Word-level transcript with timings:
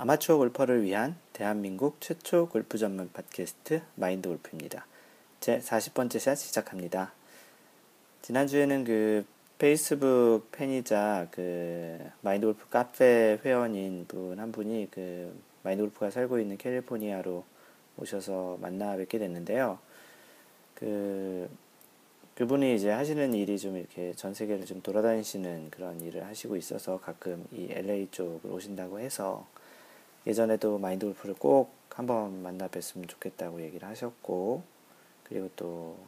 아마추어 0.00 0.36
골퍼를 0.36 0.84
위한 0.84 1.16
대한민국 1.32 2.00
최초 2.00 2.48
골프 2.48 2.78
전문 2.78 3.10
팟캐스트 3.12 3.82
마인드 3.96 4.28
골프입니다. 4.28 4.86
제 5.40 5.58
40번째 5.58 6.20
샷 6.20 6.36
시작합니다. 6.36 7.12
지난주에는 8.22 8.84
그 8.84 9.24
페이스북 9.58 10.52
팬이자 10.52 11.26
그 11.32 11.98
마인드 12.20 12.46
골프 12.46 12.68
카페 12.68 13.40
회원인 13.44 14.06
분 14.06 14.38
한 14.38 14.52
분이 14.52 14.86
그 14.92 15.36
마인드 15.64 15.82
골프가 15.82 16.10
살고 16.10 16.38
있는 16.38 16.56
캘리포니아로 16.58 17.42
오셔서 17.96 18.58
만나 18.60 18.94
뵙게 18.94 19.18
됐는데요. 19.18 19.80
그 20.76 21.50
그분이 22.36 22.76
이제 22.76 22.90
하시는 22.90 23.34
일이 23.34 23.58
좀 23.58 23.76
이렇게 23.76 24.14
전 24.14 24.32
세계를 24.32 24.64
좀 24.64 24.80
돌아다니시는 24.80 25.70
그런 25.70 26.00
일을 26.00 26.24
하시고 26.24 26.54
있어서 26.54 27.00
가끔 27.00 27.44
이 27.50 27.66
LA 27.68 28.06
쪽을 28.12 28.52
오신다고 28.52 29.00
해서 29.00 29.44
예전에도 30.28 30.78
마인드 30.78 31.06
골프를 31.06 31.34
꼭 31.34 31.72
한번 31.90 32.42
만나 32.42 32.68
뵀으면 32.68 33.08
좋겠다고 33.08 33.62
얘기를 33.62 33.88
하셨고, 33.88 34.62
그리고 35.24 35.50
또 35.56 35.98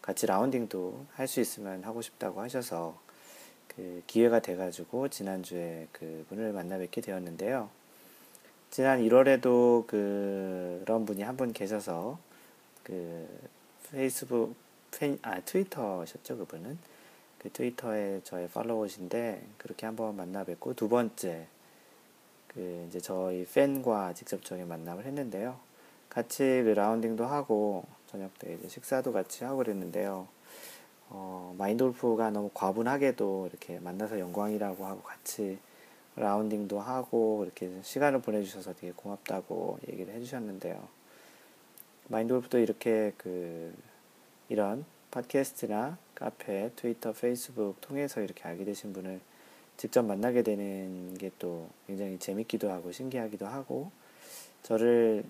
같이 0.00 0.26
라운딩도 0.26 1.06
할 1.14 1.26
수 1.26 1.40
있으면 1.40 1.82
하고 1.84 2.00
싶다고 2.00 2.40
하셔서 2.40 2.98
그 3.68 4.02
기회가 4.06 4.40
돼가지고 4.40 5.08
지난주에 5.08 5.88
그 5.92 6.24
분을 6.28 6.52
만나 6.52 6.78
뵙게 6.78 7.00
되었는데요. 7.00 7.68
지난 8.70 9.00
1월에도 9.00 9.86
그 9.86 10.80
그런 10.84 11.04
분이 11.04 11.22
한 11.22 11.36
분 11.36 11.52
계셔서 11.52 12.18
그 12.84 13.28
페이스북 13.90 14.54
팬, 14.92 15.18
아, 15.22 15.40
트위터셨죠, 15.40 16.38
그분은. 16.38 16.78
그 17.38 17.50
트위터에 17.50 18.20
저의 18.24 18.48
팔로워신데 18.48 19.42
그렇게 19.58 19.86
한번 19.86 20.16
만나 20.16 20.44
뵙고 20.44 20.74
두 20.74 20.88
번째 20.88 21.46
그 22.56 22.86
이제 22.88 22.98
저희 22.98 23.44
팬과 23.44 24.14
직접적인 24.14 24.66
만남을 24.66 25.04
했는데요. 25.04 25.58
같이 26.08 26.62
그 26.64 26.70
라운딩도 26.70 27.26
하고 27.26 27.84
저녁 28.06 28.36
때 28.38 28.54
이제 28.54 28.66
식사도 28.66 29.12
같이 29.12 29.44
하고 29.44 29.58
그랬는데요. 29.58 30.26
어, 31.10 31.54
마인돌프가 31.58 32.30
너무 32.30 32.50
과분하게도 32.54 33.48
이렇게 33.50 33.78
만나서 33.78 34.18
영광이라고 34.18 34.86
하고 34.86 35.02
같이 35.02 35.58
라운딩도 36.16 36.80
하고 36.80 37.42
이렇게 37.44 37.70
시간을 37.82 38.22
보내주셔서 38.22 38.72
되게 38.72 38.90
고맙다고 38.96 39.78
얘기를 39.90 40.14
해주셨는데요. 40.14 40.88
마인돌프도 42.08 42.58
이렇게 42.58 43.12
그 43.18 43.74
이런 44.48 44.86
팟캐스트나 45.10 45.98
카페, 46.14 46.70
트위터, 46.74 47.12
페이스북 47.12 47.78
통해서 47.82 48.22
이렇게 48.22 48.44
알게 48.44 48.64
되신 48.64 48.94
분을 48.94 49.20
직접 49.76 50.02
만나게 50.04 50.42
되는 50.42 51.14
게 51.18 51.30
또 51.38 51.68
굉장히 51.86 52.18
재밌기도 52.18 52.70
하고 52.70 52.92
신기하기도 52.92 53.46
하고 53.46 53.90
저를 54.62 55.24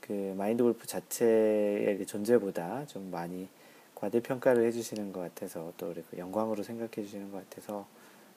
그 0.00 0.34
마인드 0.36 0.62
골프 0.62 0.86
자체의 0.86 1.98
그 1.98 2.06
존재보다 2.06 2.86
좀 2.86 3.10
많이 3.10 3.48
과대평가를 3.94 4.64
해주시는 4.66 5.12
것 5.12 5.20
같아서 5.20 5.72
또그 5.76 6.18
영광으로 6.18 6.62
생각해 6.62 6.90
주시는 6.90 7.30
것 7.30 7.48
같아서 7.48 7.86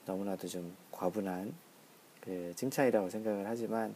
너무나도 0.06 0.48
좀 0.48 0.76
과분한 0.92 1.54
그 2.22 2.54
칭찬이라고 2.56 3.10
생각을 3.10 3.48
하지만 3.48 3.96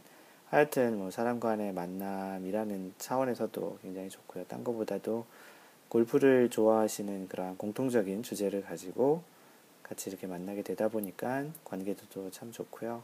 하여튼 0.50 0.98
뭐 0.98 1.12
사람 1.12 1.40
간의 1.40 1.74
만남이라는 1.74 2.94
차원에서도 2.98 3.80
굉장히 3.84 4.10
좋고요. 4.10 4.46
딴 4.46 4.64
것보다도 4.64 5.26
골프를 5.90 6.50
좋아하시는 6.50 7.28
그러한 7.28 7.58
공통적인 7.58 8.24
주제를 8.24 8.64
가지고 8.64 9.22
같이 9.90 10.12
이렇게 10.12 10.28
만나게 10.28 10.62
되다 10.62 10.88
보니까 10.88 11.46
관계도 11.66 12.30
참 12.30 12.52
좋고요. 12.52 13.02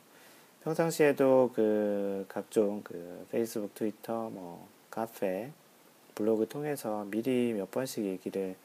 평상시에도 0.63 1.51
그 1.55 2.25
각종 2.29 2.81
그 2.83 3.25
페이스북, 3.31 3.73
트위터, 3.73 4.29
뭐 4.29 4.67
카페, 4.91 5.51
블로그 6.13 6.47
통해서 6.47 7.05
미리 7.09 7.53
몇 7.53 7.71
번씩 7.71 8.05
얘기를 8.05 8.55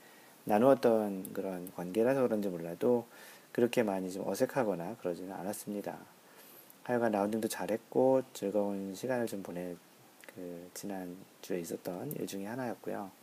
나누었던 0.44 1.32
그런 1.32 1.72
관계라서 1.74 2.22
그런지 2.22 2.48
몰라도 2.48 3.06
그렇게 3.52 3.82
많이 3.82 4.12
좀 4.12 4.28
어색하거나 4.28 4.96
그러지는 5.00 5.32
않았습니다. 5.32 5.98
하여간 6.84 7.12
라운딩도 7.12 7.48
잘했고 7.48 8.22
즐거운 8.34 8.94
시간을 8.94 9.26
좀 9.26 9.42
보내 9.42 9.76
그 10.34 10.70
지난 10.74 11.16
주에 11.40 11.60
있었던 11.60 12.12
일 12.12 12.26
중에 12.26 12.46
하나였고요. 12.46 13.19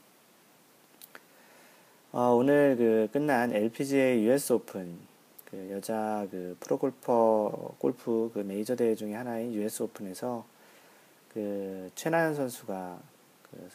어, 2.14 2.34
오늘 2.34 2.78
그 2.78 3.10
끝난 3.12 3.54
LPGA 3.54 4.26
US 4.28 4.54
오픈 4.54 4.98
그 5.44 5.70
여자 5.72 6.26
그 6.32 6.56
프로골퍼 6.62 7.76
골프 7.80 8.32
그 8.34 8.40
메이저 8.40 8.78
대회 8.78 8.96
중에 8.96 9.14
하나인 9.14 9.54
US 9.54 9.84
오픈에서 9.84 10.46
그 11.34 11.92
최나연 11.96 12.34
선수가 12.34 13.00
그, 13.44 13.70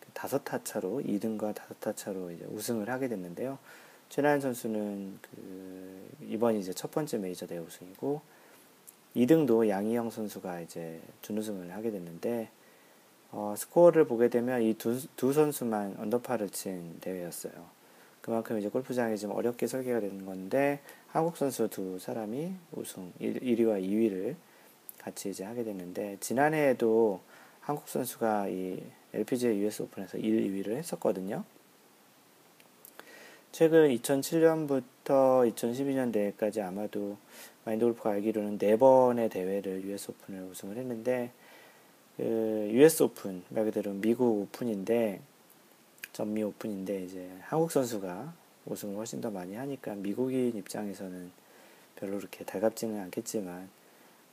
그 0.00 0.06
다섯 0.14 0.42
타 0.42 0.64
차로 0.64 1.02
2등과 1.02 1.54
다섯 1.54 1.78
타 1.80 1.92
차로 1.92 2.30
이제 2.30 2.46
우승을 2.46 2.88
하게 2.88 3.08
됐는데요. 3.08 3.58
최나연 4.08 4.40
선수는 4.40 5.18
그 5.20 6.08
이번 6.22 6.56
이제 6.56 6.72
첫 6.72 6.90
번째 6.90 7.18
메이저 7.18 7.46
대회 7.46 7.58
우승이고 7.58 8.22
2등도 9.14 9.68
양희영 9.68 10.08
선수가 10.08 10.60
이제 10.62 10.98
준우승을 11.20 11.74
하게 11.74 11.90
됐는데 11.90 12.48
어, 13.32 13.54
스코어를 13.56 14.06
보게 14.06 14.28
되면 14.28 14.62
이 14.62 14.74
두 14.74 14.98
두 15.16 15.32
선수만 15.32 15.96
언더파를 15.98 16.50
친 16.50 16.98
대회였어요. 17.00 17.52
그만큼 18.20 18.58
이제 18.58 18.68
골프장이 18.68 19.16
좀 19.18 19.30
어렵게 19.32 19.66
설계가 19.66 20.00
되는 20.00 20.26
건데 20.26 20.80
한국 21.08 21.36
선수 21.36 21.68
두 21.68 21.98
사람이 21.98 22.52
우승 22.72 23.12
1, 23.18 23.40
1위와 23.40 23.82
2위를 23.82 24.34
같이 24.98 25.30
이제 25.30 25.44
하게 25.44 25.64
됐는데 25.64 26.18
지난해에도 26.20 27.20
한국 27.60 27.88
선수가 27.88 28.48
이 28.48 28.82
LPGA 29.14 29.58
US 29.62 29.82
오픈에서 29.82 30.18
1, 30.18 30.24
2위를 30.64 30.76
했었거든요. 30.76 31.44
최근 33.52 33.88
2007년부터 33.88 35.50
2012년 35.54 36.12
대회까지 36.12 36.60
아마도 36.60 37.16
마인드 37.64 37.84
골프가 37.84 38.10
알기로는 38.10 38.58
4번의 38.58 39.30
대회를 39.30 39.82
US 39.84 40.10
오픈을 40.12 40.42
우승을 40.50 40.76
했는데 40.76 41.32
그 42.20 42.68
US 42.72 43.04
오픈 43.04 43.42
말 43.48 43.64
그대로 43.64 43.94
미국 43.94 44.42
오픈인데 44.42 45.22
전미 46.12 46.42
오픈인데 46.42 47.04
이제 47.04 47.30
한국 47.40 47.72
선수가 47.72 48.34
우승을 48.66 48.94
훨씬 48.96 49.22
더 49.22 49.30
많이 49.30 49.54
하니까 49.54 49.94
미국인 49.94 50.54
입장에서는 50.54 51.30
별로 51.96 52.18
그렇게 52.18 52.44
달갑지는 52.44 53.00
않겠지만 53.04 53.70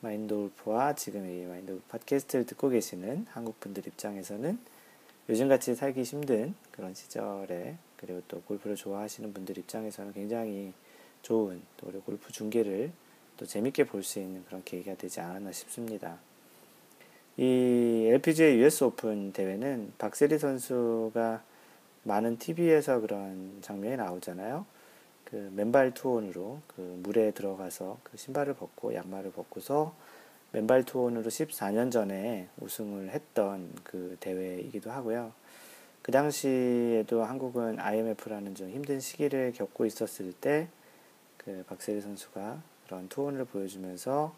마인돌프와 0.02 0.96
지금 0.96 1.30
이 1.30 1.46
마인돌프 1.46 1.82
팟캐스트를 1.88 2.46
듣고 2.46 2.68
계시는 2.68 3.26
한국 3.30 3.58
분들 3.62 3.88
입장에서는 3.88 4.60
요즘같이 5.30 5.74
살기 5.74 6.04
힘든 6.04 6.56
그런 6.72 6.94
시절에 6.94 7.78
그리고 7.96 8.22
또 8.28 8.42
골프를 8.42 8.76
좋아하시는 8.76 9.34
분들 9.34 9.58
입장에서는 9.60 10.12
굉장히 10.12 10.74
좋은 11.22 11.62
또 11.78 11.88
우리 11.88 12.00
골프 12.00 12.34
중계를 12.34 12.92
또 13.38 13.46
재밌게 13.46 13.86
볼 13.86 14.04
수 14.04 14.20
있는 14.20 14.44
그런 14.44 14.62
계기가 14.66 14.96
되지 14.96 15.22
않았나 15.22 15.54
싶습니다. 15.54 16.27
이 17.38 18.08
LPGA 18.12 18.60
US 18.60 18.84
오픈 18.84 19.32
대회는 19.32 19.94
박세리 19.98 20.40
선수가 20.40 21.44
많은 22.04 22.38
TV에서 22.38 23.00
그런 23.00 23.60
장면이 23.62 23.98
나오잖아요. 23.98 24.66
그 25.24 25.52
맨발 25.56 25.94
투혼으로 25.94 26.62
그 26.68 27.00
물에 27.04 27.32
들어가서 27.32 28.00
그 28.04 28.18
신발을 28.18 28.56
벗고 28.56 28.94
양말을 28.94 29.32
벗고서 29.32 29.94
맨발 30.52 30.84
투혼으로 30.84 31.30
14년 31.30 31.92
전에 31.92 32.48
우승을 32.60 33.10
했던 33.10 33.72
그 33.84 34.18
대회이기도 34.20 34.90
하고요. 34.90 35.32
그 36.02 36.12
당시에도 36.12 37.24
한국은 37.24 37.80
IMF라는 37.80 38.56
좀 38.56 38.70
힘든 38.70 39.00
시기를 39.00 39.54
겪고 39.54 39.86
있었을 39.86 40.34
때 40.34 40.70
그 41.48 41.64
박세리 41.66 42.02
선수가 42.02 42.62
그런 42.86 43.08
투혼을 43.08 43.46
보여주면서 43.46 44.36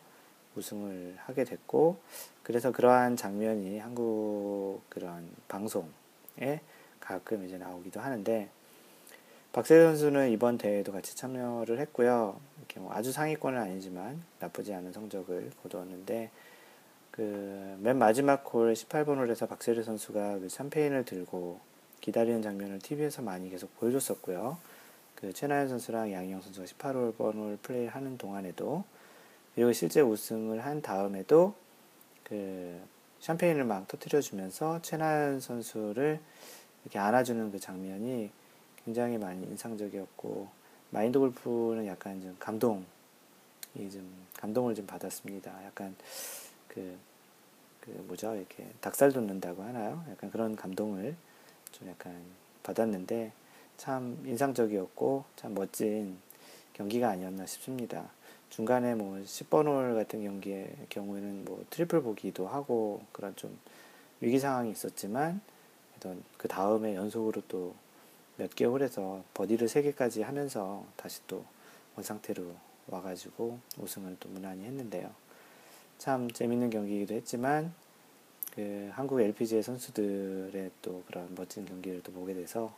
우승을 0.59 1.15
하게 1.17 1.43
됐고 1.43 1.99
그래서 2.43 2.71
그러한 2.71 3.15
장면이 3.15 3.79
한국 3.79 4.81
그런 4.89 5.29
방송에 5.47 6.61
가끔 6.99 7.45
이제 7.45 7.57
나오기도 7.57 7.99
하는데 7.99 8.49
박세 9.51 9.81
선수는 9.83 10.29
이번 10.29 10.57
대회도 10.57 10.91
같이 10.91 11.15
참여를 11.15 11.79
했고요. 11.79 12.39
이렇게 12.57 12.79
뭐 12.79 12.93
아주 12.93 13.11
상위권은 13.11 13.59
아니지만 13.59 14.21
나쁘지 14.39 14.73
않은 14.73 14.93
성적을 14.93 15.51
거두었는데 15.63 16.29
그 17.11 17.59
맨 17.81 17.97
마지막 17.97 18.43
홀 18.53 18.73
18번 18.73 19.17
홀에서 19.17 19.45
박세리 19.47 19.83
선수가 19.83 20.39
그 20.39 20.49
샴페인을 20.49 21.05
들고 21.05 21.59
기다리는 22.01 22.41
장면을 22.41 22.79
TV에서 22.79 23.21
많이 23.21 23.49
계속 23.49 23.73
보여줬었고요. 23.79 24.57
그 25.15 25.31
최나연 25.33 25.69
선수랑 25.69 26.11
양희영 26.11 26.41
선수가 26.41 26.65
18홀 26.65 27.15
번홀 27.17 27.57
플레이하는 27.61 28.17
동안에도 28.17 28.83
그리고 29.55 29.71
실제 29.73 30.01
우승을 30.01 30.65
한 30.65 30.81
다음에도 30.81 31.53
그 32.23 32.79
샴페인을 33.19 33.65
막 33.65 33.87
터트려 33.87 34.21
주면서 34.21 34.81
최나연 34.81 35.39
선수를 35.39 36.19
이렇게 36.83 36.99
안아주는 36.99 37.51
그 37.51 37.59
장면이 37.59 38.29
굉장히 38.85 39.17
많이 39.17 39.45
인상적이었고 39.45 40.47
마인드 40.91 41.19
골프는 41.19 41.85
약간 41.85 42.21
좀 42.21 42.35
감동, 42.39 42.85
좀 43.75 44.25
감동을 44.37 44.75
좀 44.75 44.87
받았습니다. 44.87 45.65
약간 45.65 45.95
그, 46.67 46.97
그 47.81 47.89
뭐죠 48.07 48.35
이렇게 48.35 48.67
닭살 48.81 49.11
돋는다고 49.11 49.63
하나요? 49.63 50.03
약간 50.09 50.31
그런 50.31 50.55
감동을 50.55 51.15
좀 51.71 51.89
약간 51.89 52.15
받았는데 52.63 53.31
참 53.77 54.21
인상적이었고 54.25 55.25
참 55.35 55.53
멋진 55.53 56.17
경기가 56.73 57.09
아니었나 57.09 57.45
싶습니다. 57.45 58.09
중간에 58.49 58.95
뭐 58.95 59.17
10번 59.23 59.65
홀 59.67 59.95
같은 59.95 60.23
경기의 60.23 60.75
경우에는 60.89 61.45
뭐 61.45 61.63
트리플 61.69 62.01
보기도 62.01 62.47
하고 62.47 63.01
그런 63.11 63.35
좀 63.35 63.57
위기 64.21 64.39
상황이 64.39 64.71
있었지만 64.71 65.41
그 66.37 66.47
다음에 66.47 66.95
연속으로 66.95 67.41
또 67.47 67.75
몇 68.39 68.55
개 68.55 68.63
홀에서 68.63 69.21
버디를 69.33 69.67
3개까지 69.67 70.23
하면서 70.23 70.85
다시 70.95 71.19
또 71.27 71.43
원상태로 71.97 72.55
와가지고 72.87 73.59
우승을 73.77 74.15
또 74.21 74.29
무난히 74.29 74.63
했는데요. 74.63 75.11
참 75.97 76.31
재밌는 76.31 76.69
경기이기도 76.69 77.15
했지만 77.15 77.73
그 78.55 78.89
한국 78.93 79.19
LPGA 79.19 79.61
선수들의 79.61 80.71
또 80.81 81.03
그런 81.07 81.35
멋진 81.35 81.65
경기를 81.65 82.01
또 82.01 82.13
보게 82.13 82.33
돼서 82.33 82.73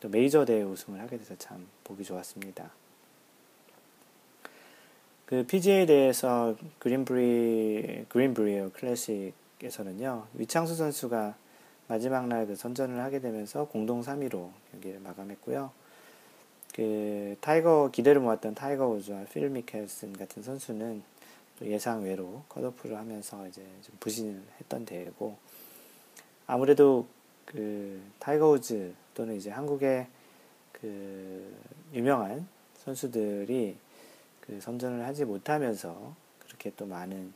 또 0.00 0.08
메이저 0.08 0.44
대회 0.44 0.62
우승을 0.62 1.00
하게 1.00 1.18
돼서 1.18 1.36
참 1.38 1.68
보기 1.84 2.02
좋았습니다. 2.02 2.72
그 5.26 5.44
PGA에 5.44 5.86
대해서 5.86 6.54
그린브리 6.78 8.06
그린브리어 8.08 8.70
클래식에서는요 8.72 10.26
위창수 10.34 10.76
선수가 10.76 11.34
마지막 11.88 12.26
날 12.28 12.46
그 12.46 12.54
선전을 12.54 13.00
하게 13.00 13.20
되면서 13.20 13.64
공동 13.66 14.02
3위로 14.02 14.50
경기를 14.70 15.00
마감했고요. 15.00 15.70
그 16.74 17.36
타이거 17.40 17.90
기대를 17.92 18.20
모았던 18.20 18.54
타이거 18.54 18.86
우즈와 18.86 19.24
필 19.32 19.48
미켈슨 19.48 20.12
같은 20.12 20.42
선수는 20.42 21.02
또 21.58 21.66
예상 21.66 22.04
외로 22.04 22.42
컷오프를 22.48 22.96
하면서 22.96 23.46
이제 23.48 23.62
좀 23.82 23.96
부진을 23.98 24.42
했던 24.60 24.84
대회고 24.84 25.36
아무래도 26.46 27.06
그 27.46 28.00
타이거 28.18 28.50
우즈 28.50 28.94
또는 29.14 29.36
이제 29.36 29.50
한국의 29.50 30.06
그 30.72 31.52
유명한 31.94 32.46
선수들이 32.84 33.76
그 34.46 34.60
선전을 34.60 35.04
하지 35.04 35.24
못하면서 35.24 36.14
그렇게 36.46 36.72
또 36.76 36.86
많은 36.86 37.32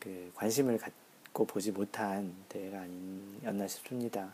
그 0.00 0.30
관심을 0.34 0.78
갖고 0.78 1.44
보지 1.46 1.72
못한 1.72 2.34
대회가 2.48 2.80
아니었나 2.80 3.66
싶습니다. 3.68 4.32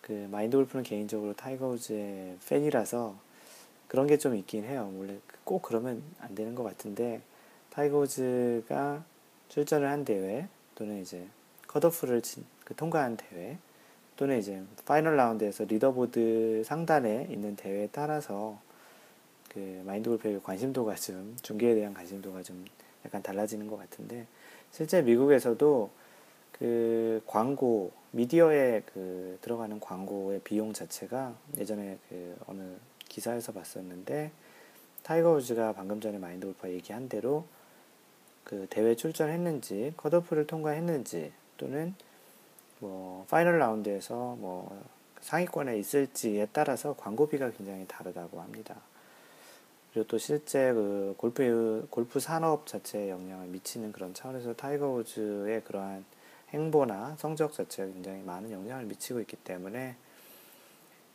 그 0.00 0.28
마인드 0.30 0.56
골프는 0.56 0.82
개인적으로 0.82 1.34
타이거 1.34 1.68
우즈의 1.68 2.38
팬이라서 2.48 3.16
그런 3.88 4.06
게 4.06 4.16
좀 4.16 4.34
있긴 4.34 4.64
해요. 4.64 4.92
원래 4.96 5.18
꼭 5.44 5.62
그러면 5.62 6.02
안 6.20 6.34
되는 6.34 6.54
것 6.54 6.62
같은데 6.62 7.20
타이거 7.70 7.98
우즈가 7.98 9.04
출전을 9.48 9.88
한 9.88 10.04
대회 10.04 10.48
또는 10.74 11.00
이제 11.00 11.26
컷오프를 11.68 12.22
그 12.64 12.74
통과한 12.74 13.16
대회 13.16 13.58
또는 14.16 14.38
이제 14.38 14.62
파이널 14.84 15.16
라운드에서 15.16 15.64
리더보드 15.64 16.62
상단에 16.64 17.28
있는 17.30 17.56
대회에 17.56 17.88
따라서 17.92 18.58
그 19.54 19.82
마인드 19.86 20.10
골프의 20.10 20.42
관심도가 20.42 20.96
좀 20.96 21.36
중계에 21.40 21.76
대한 21.76 21.94
관심도가 21.94 22.42
좀 22.42 22.64
약간 23.04 23.22
달라지는 23.22 23.68
것 23.68 23.78
같은데 23.78 24.26
실제 24.72 25.00
미국에서도 25.00 25.90
그 26.52 27.22
광고 27.26 27.92
미디어에 28.10 28.82
그 28.92 29.38
들어가는 29.40 29.78
광고의 29.78 30.40
비용 30.42 30.72
자체가 30.72 31.34
예전에 31.56 31.98
그 32.08 32.36
어느 32.46 32.62
기사에서 33.08 33.52
봤었는데 33.52 34.32
타이거 35.04 35.32
우즈가 35.32 35.72
방금 35.72 36.00
전에 36.00 36.18
마인드 36.18 36.46
골프가 36.46 36.70
얘기한 36.70 37.08
대로 37.08 37.44
그 38.42 38.66
대회 38.70 38.94
출전했는지 38.96 39.94
컷오프를 39.96 40.46
통과했는지 40.46 41.32
또는 41.56 41.94
뭐 42.80 43.24
파이널 43.30 43.58
라운드에서 43.58 44.36
뭐 44.36 44.82
상위권에 45.20 45.78
있을지에 45.78 46.48
따라서 46.52 46.94
광고비가 46.96 47.50
굉장히 47.52 47.86
다르다고 47.86 48.40
합니다. 48.40 48.76
그리고 49.94 50.08
또 50.08 50.18
실제 50.18 50.72
그 50.72 51.14
골프 51.16 51.86
골프 51.88 52.18
산업 52.18 52.66
자체에 52.66 53.10
영향을 53.10 53.46
미치는 53.46 53.92
그런 53.92 54.12
차원에서 54.12 54.54
타이거 54.54 54.88
우즈의 54.90 55.62
그러한 55.62 56.04
행보나 56.50 57.14
성적 57.16 57.52
자체가 57.52 57.92
굉장히 57.92 58.20
많은 58.22 58.50
영향을 58.50 58.86
미치고 58.86 59.20
있기 59.20 59.36
때문에 59.36 59.94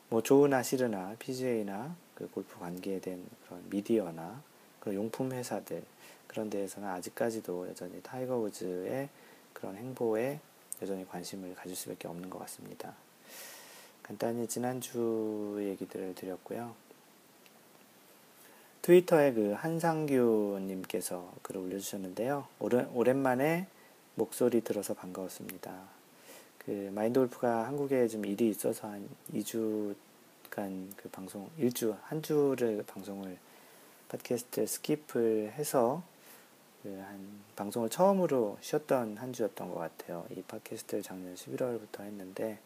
뭐 0.08 0.24
좋으나 0.24 0.64
싫으나 0.64 1.14
PGA나 1.20 1.94
그 2.16 2.30
골프 2.30 2.58
관계에 2.58 3.02
대한 3.02 3.22
그런 3.46 3.70
미디어나 3.70 4.42
그런 4.80 4.96
용품 4.96 5.34
회사들 5.34 5.84
그런 6.28 6.50
데에서는 6.50 6.88
아직까지도 6.88 7.68
여전히 7.68 8.02
타이거 8.02 8.38
우즈의 8.38 9.10
그런 9.52 9.76
행보에 9.76 10.40
여전히 10.82 11.06
관심을 11.06 11.54
가질 11.54 11.76
수밖에 11.76 12.08
없는 12.08 12.30
것 12.30 12.40
같습니다. 12.40 12.94
간단히 14.04 14.48
지난주 14.48 15.58
얘기들을 15.60 16.16
드렸고요. 16.16 16.89
트위터에 18.90 19.34
그 19.34 19.52
한상규님께서 19.52 21.32
글을 21.44 21.62
올려주셨는데요. 21.62 22.48
오랜, 22.58 22.90
오랜만에 22.96 23.68
목소리 24.16 24.62
들어서 24.62 24.96
반가웠습니다. 24.96 25.84
그 26.58 26.90
마인드 26.96 27.20
골프가 27.20 27.68
한국에 27.68 28.08
좀 28.08 28.26
일이 28.26 28.50
있어서 28.50 28.88
한 28.88 29.08
2주간 29.32 30.88
그 30.98 31.08
방송, 31.12 31.52
1주, 31.60 32.00
한 32.02 32.24
주를 32.24 32.84
방송을 32.88 33.38
팟캐스트 34.08 34.66
skip을 34.66 35.52
해서 35.52 36.02
그 36.82 36.90
한 36.90 37.44
방송을 37.58 37.90
처음으로 37.90 38.58
쉬었던 38.60 39.18
한 39.18 39.34
주였던 39.34 39.70
것 39.70 39.76
같아요. 39.76 40.26
이 40.32 40.42
팟캐스트를 40.42 41.04
작년 41.04 41.36
11월부터 41.36 42.02
했는데 42.02 42.58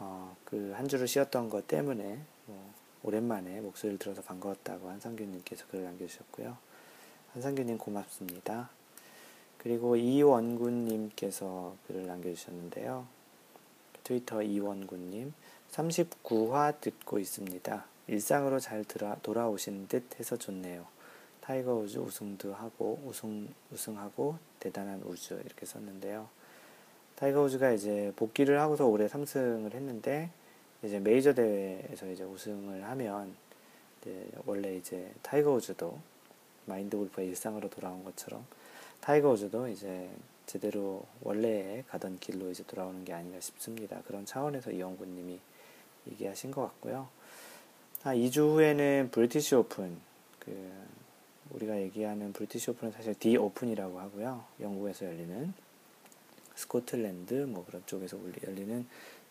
어, 0.00 0.36
그 0.44 0.72
한 0.74 0.88
주를 0.88 1.06
쉬었던 1.06 1.48
것 1.50 1.68
때문에 1.68 2.18
뭐 2.46 2.79
오랜만에 3.02 3.60
목소리를 3.60 3.98
들어서 3.98 4.22
반가웠다고 4.22 4.88
한상규님께서 4.88 5.66
글을 5.68 5.84
남겨주셨고요. 5.84 6.56
한상규님 7.32 7.78
고맙습니다. 7.78 8.70
그리고 9.58 9.96
이원군님께서 9.96 11.76
글을 11.86 12.06
남겨주셨는데요. 12.06 13.06
트위터 14.04 14.42
이원군님 14.42 15.32
39화 15.70 16.80
듣고 16.80 17.18
있습니다. 17.18 17.84
일상으로 18.08 18.58
잘 18.58 18.84
돌아오신 19.22 19.86
듯 19.88 20.18
해서 20.18 20.36
좋네요. 20.36 20.86
타이거 21.40 21.74
우즈 21.74 21.98
우승도 21.98 22.54
하고 22.54 23.00
우승 23.06 23.48
우승하고 23.72 24.36
대단한 24.58 25.02
우즈 25.04 25.34
이렇게 25.44 25.64
썼는데요. 25.64 26.28
타이거 27.14 27.42
우즈가 27.42 27.72
이제 27.72 28.12
복귀를 28.16 28.60
하고서 28.60 28.86
올해 28.86 29.06
3승을 29.06 29.74
했는데 29.74 30.30
이제 30.82 30.98
메이저 30.98 31.34
대회에서 31.34 32.10
이제 32.10 32.24
우승을 32.24 32.84
하면 32.84 33.34
이제 34.00 34.26
원래 34.46 34.76
이제 34.76 35.12
타이거 35.22 35.52
우즈도 35.52 35.98
마인드 36.66 36.96
골프의 36.96 37.28
일상으로 37.28 37.68
돌아온 37.68 38.02
것처럼 38.04 38.46
타이거 39.00 39.30
우즈도 39.30 39.68
이제 39.68 40.08
제대로 40.46 41.04
원래 41.22 41.84
가던 41.88 42.18
길로 42.18 42.50
이제 42.50 42.64
돌아오는 42.66 43.04
게 43.04 43.12
아닌가 43.12 43.40
싶습니다. 43.40 44.00
그런 44.06 44.24
차원에서 44.24 44.72
이영구님이 44.72 45.38
얘기하신 46.10 46.50
것 46.50 46.62
같고요. 46.62 47.08
아, 48.02 48.14
2주 48.14 48.54
후에는 48.54 49.10
브리티시 49.12 49.54
오픈 49.54 49.98
그 50.38 50.72
우리가 51.50 51.78
얘기하는 51.80 52.32
브리티시 52.32 52.70
오픈은 52.70 52.92
사실 52.92 53.14
디 53.14 53.36
오픈이라고 53.36 54.00
하고요. 54.00 54.44
영국에서 54.60 55.06
열리는 55.06 55.52
스코틀랜드 56.54 57.34
뭐 57.34 57.64
그런 57.64 57.82
쪽에서 57.86 58.18
열리는 58.46 58.86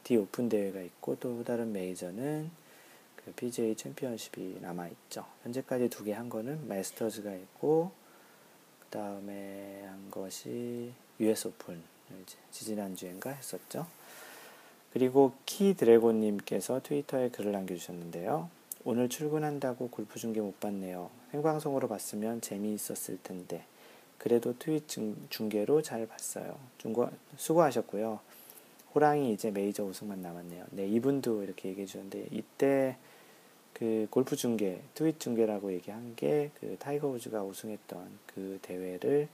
디 0.09 0.17
오픈 0.17 0.49
대회가 0.49 0.81
있고 0.81 1.17
또 1.19 1.43
다른 1.43 1.71
메이저는 1.71 2.49
그 3.15 3.31
PGA 3.33 3.75
챔피언십이 3.75 4.57
남아 4.59 4.87
있죠. 4.87 5.23
현재까지 5.43 5.87
두 5.89 6.03
개 6.03 6.13
한 6.13 6.29
거는 6.29 6.67
마스터즈가 6.67 7.31
있고 7.35 7.91
그 8.79 8.87
다음에 8.89 9.83
한 9.85 10.09
것이 10.09 10.91
US 11.19 11.49
오픈 11.49 11.83
지지난주엔가 12.49 13.29
했었죠. 13.29 13.85
그리고 14.93 15.33
키 15.45 15.75
드래곤님께서 15.75 16.81
트위터에 16.81 17.29
글을 17.29 17.51
남겨주셨는데요. 17.51 18.49
오늘 18.85 19.09
출근한다고 19.09 19.89
골프 19.89 20.17
중계 20.17 20.41
못 20.41 20.59
봤네요. 20.59 21.11
생방송으로 21.29 21.87
봤으면 21.87 22.41
재미있었을 22.41 23.19
텐데. 23.21 23.63
그래도 24.17 24.57
트윗 24.57 24.87
중계로 25.29 25.83
잘 25.83 26.07
봤어요. 26.07 26.57
중고, 26.79 27.11
수고하셨고요. 27.37 28.19
호랑이 28.96 29.34
이제 29.34 29.51
메이저 29.51 29.84
우승만 29.84 30.22
남았네요. 30.22 30.65
네, 30.72 30.88
이분도 30.88 31.43
이렇게 31.43 31.69
얘기해 31.69 31.86
주셨는데, 31.86 32.27
이때 32.31 32.98
그 33.74 34.08
골프 34.10 34.36
중계, 34.36 34.81
트윗 34.93 35.19
중계라고 35.19 35.72
얘기한 35.74 36.15
게 36.15 36.51
그 36.60 36.75
타이거 36.79 37.08
우즈가 37.08 37.43
우승했던 37.43 38.19
그 38.27 38.60
대회를 38.62 39.27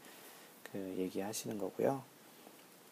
그 0.72 0.96
얘기하시는 0.98 1.58
거고요. 1.58 2.04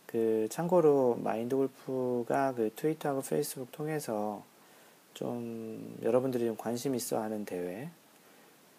그 0.08 0.48
참고로 0.50 1.20
마인드 1.24 1.55
골프가 1.55 2.53
그 2.53 2.72
트위터하고 2.75 3.22
페이스북 3.22 3.72
통해서 3.72 4.43
좀 5.13 5.98
여러분들이 6.01 6.46
좀 6.46 6.58
관심 6.58 6.96
있어 6.96 7.22
하는 7.22 7.46
대회, 7.46 7.89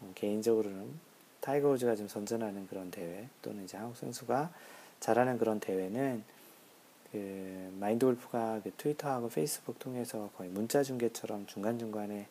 어, 0.01 0.11
개인적으로는 0.15 0.89
타이거 1.41 1.71
우즈가 1.71 1.95
좀 1.95 2.09
선전하는 2.09 2.67
그런 2.67 2.91
대회 2.91 3.29
또는 3.43 3.65
이제 3.65 3.77
한국 3.77 3.97
선수가 3.97 4.51
잘하는 5.01 5.39
그런 5.39 5.61
대회는 5.61 6.25
그 7.15 7.75
마인드 7.81 8.05
골프가 8.05 8.61
그 8.63 8.73
트위터하고 8.77 9.29
페이스북 9.29 9.79
통해서 9.79 10.29
거의 10.37 10.51
문자 10.51 10.83
중계처럼 10.83 11.47
중간 11.47 11.79
중간에 11.79 12.27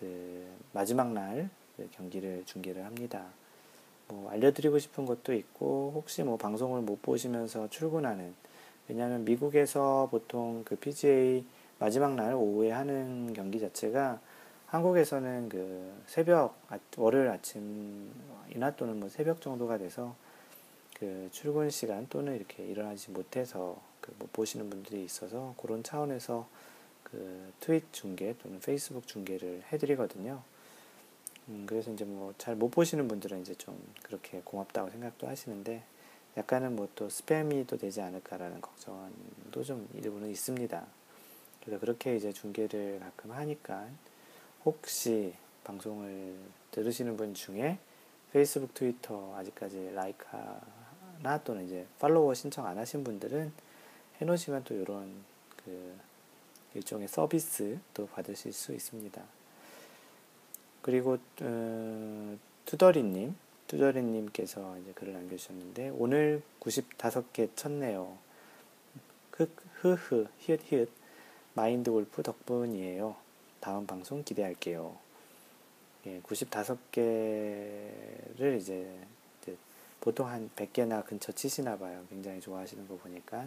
그 0.00 0.46
마지막 0.72 1.12
날 1.12 1.48
그 1.78 1.88
경기를 1.92 2.42
중계를 2.44 2.84
합니다. 2.84 3.24
뭐 4.08 4.30
알려드리고 4.30 4.80
싶은 4.80 5.06
것도 5.06 5.32
있고 5.32 5.92
혹시 5.94 6.24
뭐 6.24 6.36
방송을 6.36 6.82
못 6.82 7.00
보시면서 7.00 7.68
출근하는 7.70 8.34
왜냐하면 8.88 9.24
미국에서 9.24 10.08
보통 10.10 10.62
그 10.64 10.74
PGA 10.74 11.44
마지막 11.78 12.16
날 12.16 12.34
오후에 12.34 12.72
하는 12.72 13.32
경기 13.32 13.60
자체가 13.60 14.18
한국에서는 14.66 15.48
그 15.48 15.92
새벽 16.06 16.56
월요일 16.96 17.28
아침이나 17.28 18.74
또는 18.76 18.98
뭐 18.98 19.08
새벽 19.08 19.40
정도가 19.40 19.78
돼서 19.78 20.16
그 20.98 21.28
출근 21.32 21.70
시간 21.70 22.06
또는 22.08 22.34
이렇게 22.36 22.64
일어나지 22.64 23.10
못해서 23.10 23.80
그 24.00 24.12
못 24.18 24.32
보시는 24.32 24.70
분들이 24.70 25.04
있어서 25.04 25.54
그런 25.60 25.82
차원에서 25.82 26.48
그 27.04 27.52
트윗 27.60 27.92
중계 27.92 28.34
또는 28.42 28.58
페이스북 28.60 29.06
중계를 29.06 29.62
해드리거든요. 29.72 30.42
음, 31.48 31.64
그래서 31.68 31.92
이제 31.92 32.04
뭐 32.04 32.32
잘 32.38 32.56
못 32.56 32.70
보시는 32.70 33.06
분들은 33.08 33.40
이제 33.42 33.54
좀 33.54 33.78
그렇게 34.02 34.40
고맙다고 34.44 34.90
생각도 34.90 35.26
하시는데 35.28 35.82
약간은 36.36 36.74
뭐 36.76 36.88
또 36.94 37.08
스팸이 37.08 37.66
또 37.66 37.76
되지 37.76 38.00
않을까라는 38.00 38.60
걱정도 38.60 39.62
좀 39.64 39.88
일부는 39.94 40.30
있습니다. 40.30 40.86
그래서 41.60 41.80
그렇게 41.80 42.16
이제 42.16 42.32
중계를 42.32 43.00
가끔 43.00 43.32
하니까 43.32 43.88
혹시 44.64 45.34
방송을 45.64 46.34
들으시는 46.70 47.16
분 47.16 47.34
중에 47.34 47.78
페이스북, 48.32 48.72
트위터 48.74 49.34
아직까지 49.36 49.90
라이크 49.94 50.26
나 51.22 51.42
또는 51.42 51.66
이제 51.66 51.86
팔로워 51.98 52.34
신청 52.34 52.66
안 52.66 52.78
하신 52.78 53.04
분들은 53.04 53.52
해놓으시면 54.20 54.64
또 54.64 54.74
이런 54.74 55.12
그 55.64 55.96
일종의 56.74 57.08
서비스도 57.08 58.06
받으실 58.08 58.52
수 58.52 58.72
있습니다. 58.72 59.22
그리고 60.82 61.18
어, 61.42 62.38
투더리님, 62.64 63.36
투더리님께서 63.66 64.78
이제 64.78 64.92
글을 64.92 65.12
남겨주셨는데 65.12 65.92
오늘 65.96 66.42
95개 66.60 67.54
쳤네요. 67.56 68.16
흐흐 69.80 70.26
히읗 70.40 70.60
히읗 70.64 70.90
마인드 71.54 71.90
골프 71.90 72.22
덕분이에요. 72.22 73.16
다음 73.60 73.86
방송 73.86 74.24
기대할게요. 74.24 74.96
예, 76.06 76.20
95개를 76.20 78.56
이제, 78.56 78.56
이제 78.56 78.98
보통 80.08 80.26
한 80.26 80.48
100개나 80.56 81.04
근처 81.04 81.32
치시나 81.32 81.76
봐요. 81.76 82.02
굉장히 82.08 82.40
좋아하시는 82.40 82.88
거 82.88 82.96
보니까. 82.96 83.46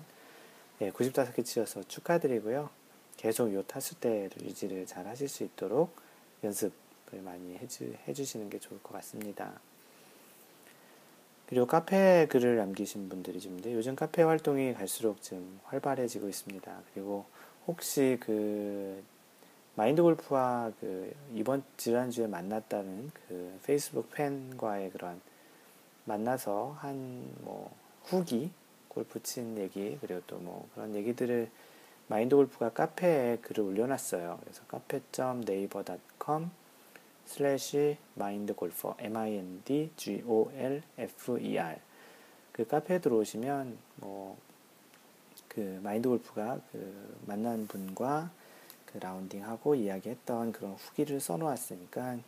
예, 0.82 0.92
95개 0.92 1.44
치셔서 1.44 1.82
축하드리고요. 1.88 2.70
계속 3.18 3.52
요 3.52 3.64
타수대를 3.64 4.44
유지를 4.44 4.86
잘 4.86 5.08
하실 5.08 5.28
수 5.28 5.44
있도록 5.44 5.96
연습을 6.44 6.72
많이 7.24 7.58
해주, 7.58 7.96
해주시는 8.08 8.52
게 8.52 8.60
좋을 8.60 8.80
것 8.84 8.94
같습니다. 8.94 9.60
그리고 11.48 11.66
카페 11.66 12.28
글을 12.30 12.58
남기신 12.58 13.10
분들이 13.10 13.40
좀 13.40 13.54
있는데 13.54 13.74
요즘 13.74 13.96
카페 13.96 14.22
활동이 14.22 14.76
갈수록 14.76 15.24
좀 15.24 15.60
활발해지고 15.64 16.30
있습니다. 16.30 16.84
그리고 16.94 17.26
혹시 17.66 18.20
그 18.22 19.04
마인드 19.74 20.04
골프와 20.04 20.72
그 20.80 21.12
이번 21.34 21.64
지난주에 21.78 22.28
만났다는 22.28 23.10
그 23.28 23.60
페이스북 23.64 24.12
팬과의 24.12 24.92
그런 24.92 25.20
만나서 26.12 26.76
한 26.80 27.32
뭐 27.42 27.74
후기 28.04 28.52
골프 28.90 29.22
친 29.24 29.58
얘기 29.58 29.98
그리고 30.02 30.22
또 30.28 30.38
뭐 30.40 30.68
그런 30.74 30.94
얘기들을 30.96 31.50
마인드 32.08 32.36
골프가 32.36 32.70
카페에 32.70 33.38
글을 33.38 33.64
올려놨어요. 33.64 34.40
그래서 34.42 34.64
카페.naver.com 34.68 36.50
slash 37.26 37.98
마인드 38.16 38.54
골퍼 38.54 38.98
m-i-n-d 39.00 39.92
g-o-l-f-e-r 39.96 41.78
그 42.52 42.68
카페에 42.68 43.00
들어오시면 43.00 43.78
뭐 43.98 44.38
그 45.48 45.80
마인드 45.84 46.08
골프가 46.08 46.60
그 46.72 47.18
만난 47.26 47.68
분과 47.68 48.32
그 48.86 48.98
라운딩하고 49.00 49.76
이야기했던 49.76 50.54
그런 50.54 50.74
후기를 50.74 51.20
써놓았으니까 51.20 52.20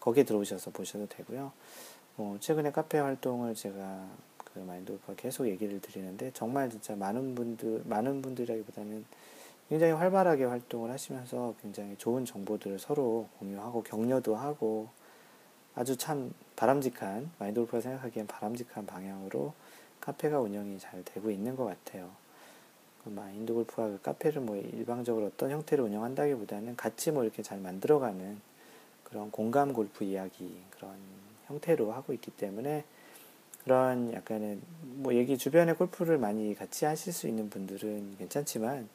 거기에 0.00 0.24
들어오셔서 0.24 0.72
보셔도 0.72 1.06
되고요. 1.06 1.52
뭐 2.16 2.38
최근에 2.38 2.70
카페 2.70 2.98
활동을 2.98 3.54
제가 3.54 4.06
그 4.38 4.60
마인드 4.60 4.92
골프가 4.92 5.14
계속 5.14 5.48
얘기를 5.48 5.80
드리는데 5.80 6.30
정말 6.32 6.70
진짜 6.70 6.94
많은 6.94 7.34
분들 7.34 7.82
많은 7.86 8.22
분들이라기보다는 8.22 9.04
굉장히 9.68 9.92
활발하게 9.94 10.44
활동을 10.44 10.90
하시면서 10.90 11.54
굉장히 11.60 11.96
좋은 11.96 12.24
정보들을 12.24 12.78
서로 12.78 13.28
공유하고 13.38 13.82
격려도 13.82 14.36
하고 14.36 14.88
아주 15.74 15.96
참 15.96 16.32
바람직한 16.54 17.32
마인드 17.38 17.58
골프가 17.60 17.80
생각하기엔 17.80 18.28
바람직한 18.28 18.86
방향으로 18.86 19.52
카페가 20.00 20.38
운영이 20.38 20.78
잘 20.78 21.02
되고 21.02 21.30
있는 21.30 21.56
것 21.56 21.64
같아요. 21.64 22.10
그 23.02 23.08
마인드 23.08 23.52
골프가 23.52 23.88
그 23.88 24.00
카페를 24.02 24.40
뭐 24.42 24.56
일방적으로 24.56 25.26
어떤 25.26 25.50
형태로 25.50 25.84
운영한다기보다는 25.84 26.76
같이 26.76 27.10
뭐 27.10 27.24
이렇게 27.24 27.42
잘 27.42 27.58
만들어가는 27.58 28.40
그런 29.02 29.30
공감 29.32 29.72
골프 29.72 30.04
이야기 30.04 30.60
그런 30.70 30.94
형태로 31.46 31.92
하고 31.92 32.12
있기 32.12 32.30
때문에 32.32 32.84
그런 33.64 34.12
약간의 34.12 34.58
뭐 34.82 35.14
얘기 35.14 35.38
주변에 35.38 35.72
골프를 35.72 36.18
많이 36.18 36.54
같이 36.54 36.84
하실 36.84 37.12
수 37.12 37.26
있는 37.26 37.48
분들은 37.48 38.16
괜찮지만 38.18 38.88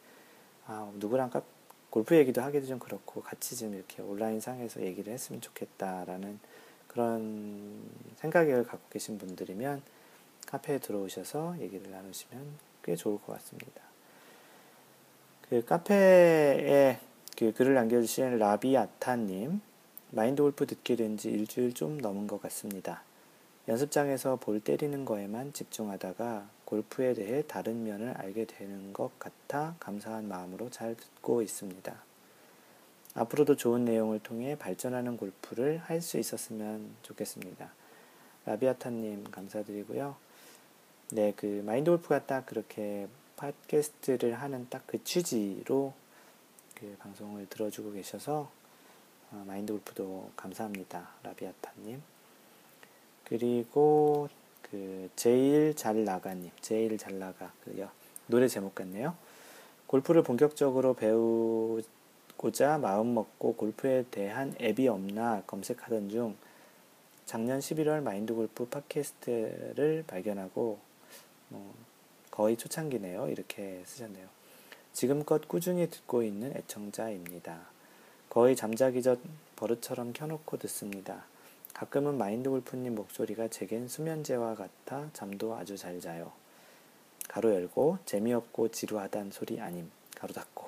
아 0.67 0.91
누구랑 0.95 1.31
카, 1.31 1.41
골프 1.89 2.15
얘기도 2.15 2.41
하기도 2.41 2.67
좀 2.67 2.79
그렇고 2.79 3.21
같이 3.21 3.57
좀 3.57 3.73
이렇게 3.73 4.01
온라인 4.03 4.39
상에서 4.39 4.81
얘기를 4.81 5.11
했으면 5.11 5.41
좋겠다라는 5.41 6.39
그런 6.87 7.81
생각을 8.17 8.63
갖고 8.63 8.87
계신 8.89 9.17
분들이면 9.17 9.81
카페에 10.45 10.79
들어오셔서 10.79 11.57
얘기를 11.59 11.89
나누시면 11.91 12.69
꽤 12.83 12.95
좋을 12.95 13.19
것 13.19 13.33
같습니다. 13.33 13.81
그 15.49 15.65
카페에 15.65 16.99
그 17.37 17.53
글을 17.53 17.73
남겨주신 17.73 18.37
라비아타님 18.37 19.61
마인드 20.11 20.41
골프 20.41 20.65
듣게 20.65 20.95
된 20.95 21.17
지 21.17 21.29
일주일 21.29 21.73
좀 21.73 21.97
넘은 21.97 22.27
것 22.27 22.41
같습니다. 22.41 23.03
연습장에서 23.67 24.37
볼 24.37 24.59
때리는 24.59 25.05
거에만 25.05 25.53
집중하다가 25.53 26.49
골프에 26.65 27.13
대해 27.13 27.43
다른 27.47 27.83
면을 27.83 28.09
알게 28.17 28.45
되는 28.45 28.93
것 28.93 29.11
같아 29.19 29.75
감사한 29.79 30.27
마음으로 30.27 30.69
잘 30.71 30.95
듣고 30.95 31.41
있습니다. 31.41 31.95
앞으로도 33.15 33.55
좋은 33.55 33.85
내용을 33.85 34.19
통해 34.19 34.57
발전하는 34.57 35.17
골프를 35.17 35.77
할 35.79 36.01
수 36.01 36.17
있었으면 36.17 36.89
좋겠습니다. 37.03 37.71
라비아타님 38.45 39.25
감사드리고요. 39.25 40.15
네, 41.11 41.33
그 41.35 41.61
마인드 41.65 41.91
골프가 41.91 42.25
딱 42.25 42.45
그렇게 42.45 43.07
팟캐스트를 43.35 44.33
하는 44.41 44.67
딱 44.69 44.83
그 44.87 45.03
취지로 45.03 45.93
그 46.75 46.95
방송을 46.99 47.47
들어주고 47.49 47.91
계셔서 47.93 48.41
어, 48.41 48.58
마인드 49.31 49.73
골프도 49.73 50.31
감사합니다. 50.35 51.09
라비아타님. 51.23 52.01
그리고 53.25 54.27
그 54.63 55.09
제일 55.15 55.75
잘 55.75 56.03
나가님, 56.03 56.51
제일 56.61 56.97
잘 56.97 57.19
나가 57.19 57.51
그 57.63 57.87
노래 58.27 58.47
제목 58.47 58.75
같네요. 58.75 59.15
골프를 59.87 60.23
본격적으로 60.23 60.93
배우고자 60.93 62.77
마음 62.77 63.15
먹고 63.15 63.55
골프에 63.55 64.05
대한 64.11 64.55
앱이 64.61 64.87
없나 64.87 65.43
검색하던 65.47 66.09
중 66.09 66.35
작년 67.25 67.59
11월 67.59 68.01
마인드 68.01 68.33
골프 68.33 68.67
팟캐스트를 68.67 70.03
발견하고 70.07 70.79
뭐 71.49 71.73
거의 72.31 72.57
초창기네요. 72.57 73.29
이렇게 73.29 73.83
쓰셨네요. 73.85 74.27
지금껏 74.93 75.47
꾸준히 75.47 75.89
듣고 75.89 76.23
있는 76.23 76.55
애청자입니다. 76.55 77.78
거의 78.29 78.55
잠자기 78.55 79.01
전 79.01 79.19
버릇처럼 79.55 80.13
켜놓고 80.13 80.57
듣습니다. 80.57 81.25
가끔은 81.73 82.17
마인드 82.17 82.49
골프님 82.49 82.93
목소리가 82.93 83.47
제겐 83.47 83.87
수면제와 83.87 84.53
같아 84.53 85.09
잠도 85.13 85.55
아주 85.55 85.77
잘 85.77 85.99
자요. 85.99 86.31
가로 87.27 87.53
열고 87.53 87.97
재미없고 88.05 88.69
지루하단 88.69 89.31
소리 89.31 89.59
아님. 89.59 89.89
가로 90.15 90.33
닫고. 90.33 90.67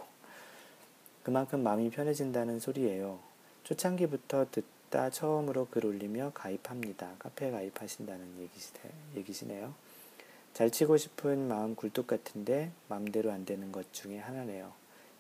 그만큼 1.22 1.62
마음이 1.62 1.92
편해진다는 1.92 2.60
소리예요. 2.60 3.20
초창기부터 3.64 4.48
듣다 4.50 5.12
처음으로 5.12 5.68
글 5.70 5.86
올리며 5.86 6.32
가입합니다. 6.34 7.12
카페에 7.20 7.52
가입하신다는 7.52 8.50
얘기시네요. 9.16 9.74
잘 10.54 10.72
치고 10.72 10.98
싶은 10.98 11.48
마음 11.48 11.76
굴뚝 11.76 12.08
같은데 12.08 12.72
마음대로 12.88 13.32
안 13.32 13.46
되는 13.46 13.72
것 13.72 13.94
중에 13.94 14.18
하나네요. 14.18 14.74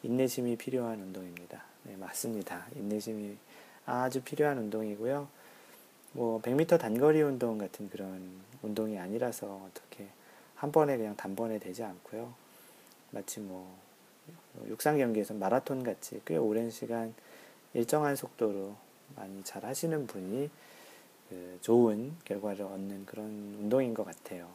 인내심이 0.03 0.55
필요한 0.55 0.99
운동입니다. 1.01 1.70
네, 1.83 1.95
맞습니다. 1.95 2.67
인내심이 2.75 3.37
아주 3.85 4.21
필요한 4.21 4.57
운동이고요. 4.57 5.27
뭐 6.13 6.41
100m 6.41 6.79
단거리 6.79 7.21
운동 7.21 7.57
같은 7.57 7.89
그런 7.89 8.29
운동이 8.61 8.99
아니라서 8.99 9.67
어떻게 9.67 10.07
한 10.55 10.71
번에 10.71 10.97
그냥 10.97 11.15
단번에 11.15 11.57
되지 11.59 11.83
않고요. 11.83 12.33
마치 13.11 13.39
뭐 13.39 13.75
육상 14.67 14.97
경기에서 14.97 15.33
마라톤 15.33 15.83
같이 15.83 16.21
꽤 16.25 16.37
오랜 16.37 16.69
시간 16.69 17.13
일정한 17.73 18.15
속도로 18.15 18.75
많이 19.15 19.43
잘 19.43 19.65
하시는 19.65 20.05
분이 20.05 20.49
그 21.29 21.57
좋은 21.61 22.15
결과를 22.25 22.63
얻는 22.65 23.05
그런 23.05 23.25
운동인 23.59 23.93
것 23.93 24.05
같아요. 24.05 24.49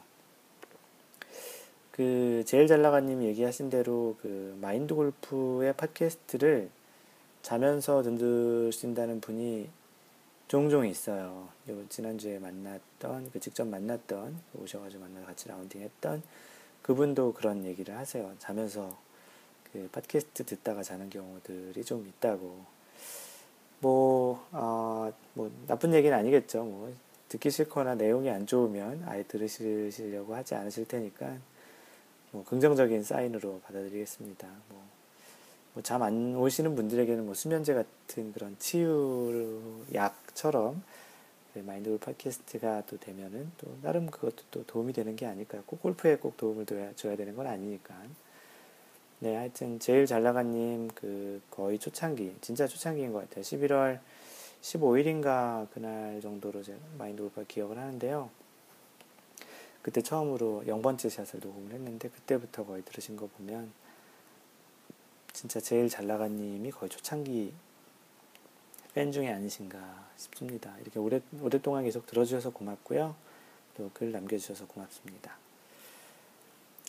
그 1.91 2.43
제일 2.45 2.67
잘 2.67 2.83
나가님 2.83 3.23
얘기하신 3.23 3.71
대로 3.71 4.15
그 4.21 4.55
마인드 4.61 4.93
골프의 4.93 5.73
팟캐스트를 5.73 6.69
자면서 7.41 8.03
듣는다는 8.03 9.21
분이 9.21 9.69
종종 10.47 10.87
있어요. 10.87 11.49
요 11.69 11.89
지난주에 11.89 12.39
만났던 12.39 13.31
그 13.31 13.39
직접 13.39 13.67
만났던 13.67 14.39
그 14.51 14.63
오셔가지고 14.63 15.03
만나서 15.03 15.25
같이 15.25 15.47
라운딩 15.49 15.81
했던 15.81 16.23
그분도 16.81 17.33
그런 17.33 17.65
얘기를 17.65 17.97
하세요. 17.97 18.33
자면서 18.39 18.97
그 19.73 19.89
팟캐스트 19.91 20.45
듣다가 20.45 20.83
자는 20.83 21.09
경우들이 21.09 21.83
좀 21.83 22.07
있다고. 22.07 22.77
뭐, 23.79 24.47
어, 24.51 25.11
뭐 25.33 25.51
나쁜 25.67 25.93
얘기는 25.93 26.17
아니겠죠. 26.17 26.63
뭐 26.63 26.93
듣기 27.29 27.51
싫거나 27.51 27.95
내용이 27.95 28.29
안 28.29 28.47
좋으면 28.47 29.03
아예 29.05 29.23
들으시려고 29.23 30.33
하지 30.33 30.55
않으실 30.55 30.87
테니까 30.87 31.37
뭐 32.31 32.43
긍정적인 32.45 33.03
사인으로 33.03 33.59
받아들이겠습니다. 33.65 34.47
뭐, 34.69 34.83
뭐 35.77 35.83
잠 35.83 36.01
안 36.01 36.35
오시는 36.35 36.75
분들에게는 36.75 37.25
뭐 37.25 37.35
수면제 37.35 37.75
같은 37.75 38.33
그런 38.33 38.55
치유약처럼 38.57 39.93
그 41.53 41.59
마인드골 41.59 41.99
팟캐스트가 41.99 42.83
또 42.87 42.97
되면은 42.97 43.51
또 43.59 43.67
나름 43.83 44.07
그것도 44.09 44.43
또 44.49 44.65
도움이 44.65 44.93
되는 44.93 45.15
게 45.15 45.27
아닐까요? 45.27 45.61
꼭 45.67 45.79
골프에 45.83 46.15
꼭 46.17 46.35
도움을 46.35 46.65
줘야, 46.65 46.91
줘야 46.95 47.15
되는 47.15 47.35
건 47.35 47.45
아니니까. 47.45 47.93
네, 49.19 49.35
하여튼 49.35 49.77
제일 49.79 50.07
잘 50.07 50.23
나간님 50.23 50.89
그 50.95 51.41
거의 51.51 51.77
초창기, 51.77 52.37
진짜 52.41 52.65
초창기인 52.65 53.13
것 53.13 53.19
같아요. 53.29 53.43
11월 53.43 53.99
15일인가 54.61 55.69
그날 55.71 56.19
정도로 56.21 56.63
제가 56.63 56.79
마인드 56.97 57.21
골프 57.21 57.45
기억을 57.45 57.77
하는데요. 57.77 58.31
그때 59.83 60.01
처음으로 60.01 60.63
0번째 60.65 61.09
샷을 61.09 61.39
녹음을 61.39 61.71
했는데 61.71 62.09
그때부터 62.09 62.65
거의 62.65 62.83
들으신 62.83 63.15
거 63.15 63.27
보면 63.27 63.71
진짜 65.37 65.59
제일 65.59 65.87
잘 65.87 66.07
나간 66.07 66.35
님이 66.35 66.71
거의 66.71 66.89
초창기 66.89 67.53
팬 68.95 69.11
중에 69.11 69.31
아니신가 69.31 70.07
싶습니다. 70.15 70.75
이렇게 70.81 70.97
오래, 70.97 71.21
오랫동안 71.39 71.83
계속 71.83 72.07
들어주셔서 72.07 72.49
고맙고요. 72.49 73.13
또 73.77 73.91
글 73.93 74.11
남겨주셔서 74.11 74.65
고맙습니다. 74.65 75.37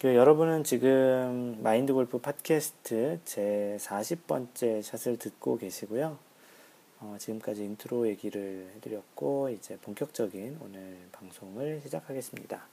그 0.01 0.15
여러분은 0.17 0.65
지금 0.65 1.59
마인드 1.63 1.93
골프 1.93 2.17
팟캐스트 2.23 3.21
제 3.27 3.77
40번째 3.81 4.81
샷을 4.81 5.19
듣고 5.19 5.59
계시고요. 5.59 6.17
어, 7.01 7.17
지금까지 7.21 7.63
인트로 7.65 8.09
얘기를 8.09 8.73
해드렸고, 8.77 9.51
이제 9.51 9.77
본격적인 9.83 10.57
오늘 10.63 10.97
방송을 11.13 11.83
시작하겠습니다. 11.83 12.67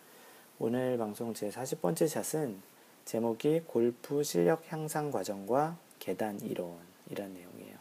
오늘 0.57 0.97
방송 0.97 1.33
제 1.33 1.49
40번째 1.49 2.07
샷은 2.07 2.74
제목이 3.05 3.61
골프 3.67 4.23
실력 4.23 4.63
향상 4.71 5.11
과정과 5.11 5.77
계단 5.99 6.39
이론이라는 6.41 7.33
내용이에요. 7.35 7.77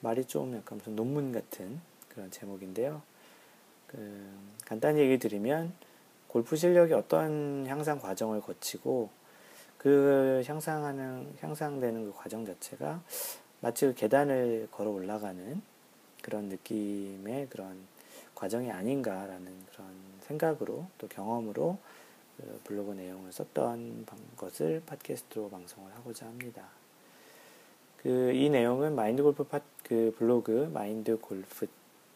말이 0.00 0.24
좀 0.24 0.56
약간 0.56 0.78
무슨 0.78 0.96
논문 0.96 1.32
같은 1.32 1.78
그런 2.08 2.30
제목인데요. 2.30 3.02
그 3.86 4.26
간단히 4.64 5.00
얘기 5.00 5.18
드리면 5.18 5.74
골프 6.28 6.56
실력이 6.56 6.94
어떤 6.94 7.66
향상 7.66 8.00
과정을 8.00 8.40
거치고 8.40 9.10
그 9.76 10.42
향상하는 10.46 11.36
향상되는 11.40 12.04
그 12.06 12.12
과정 12.16 12.46
자체가 12.46 13.02
마치 13.60 13.84
그 13.84 13.94
계단을 13.94 14.68
걸어 14.70 14.90
올라가는 14.90 15.60
그런 16.22 16.44
느낌의 16.44 17.48
그런 17.50 17.76
과정이 18.34 18.70
아닌가라는 18.70 19.52
그런 19.72 19.88
생각으로 20.22 20.86
또 20.96 21.06
경험으로 21.06 21.78
그 22.38 22.60
블로그 22.64 22.92
내용을 22.92 23.32
썼던 23.32 24.06
것을 24.36 24.82
팟캐스트로 24.86 25.50
방송을 25.50 25.94
하고자 25.94 26.26
합니다. 26.26 26.68
그 28.02 28.32
이 28.32 28.48
내용은 28.48 28.94
마인드 28.94 29.22
골프 29.22 29.44
팟, 29.44 29.60
그 29.82 30.14
블로그 30.16 30.70
마인드 30.72 31.18
골프 31.18 31.66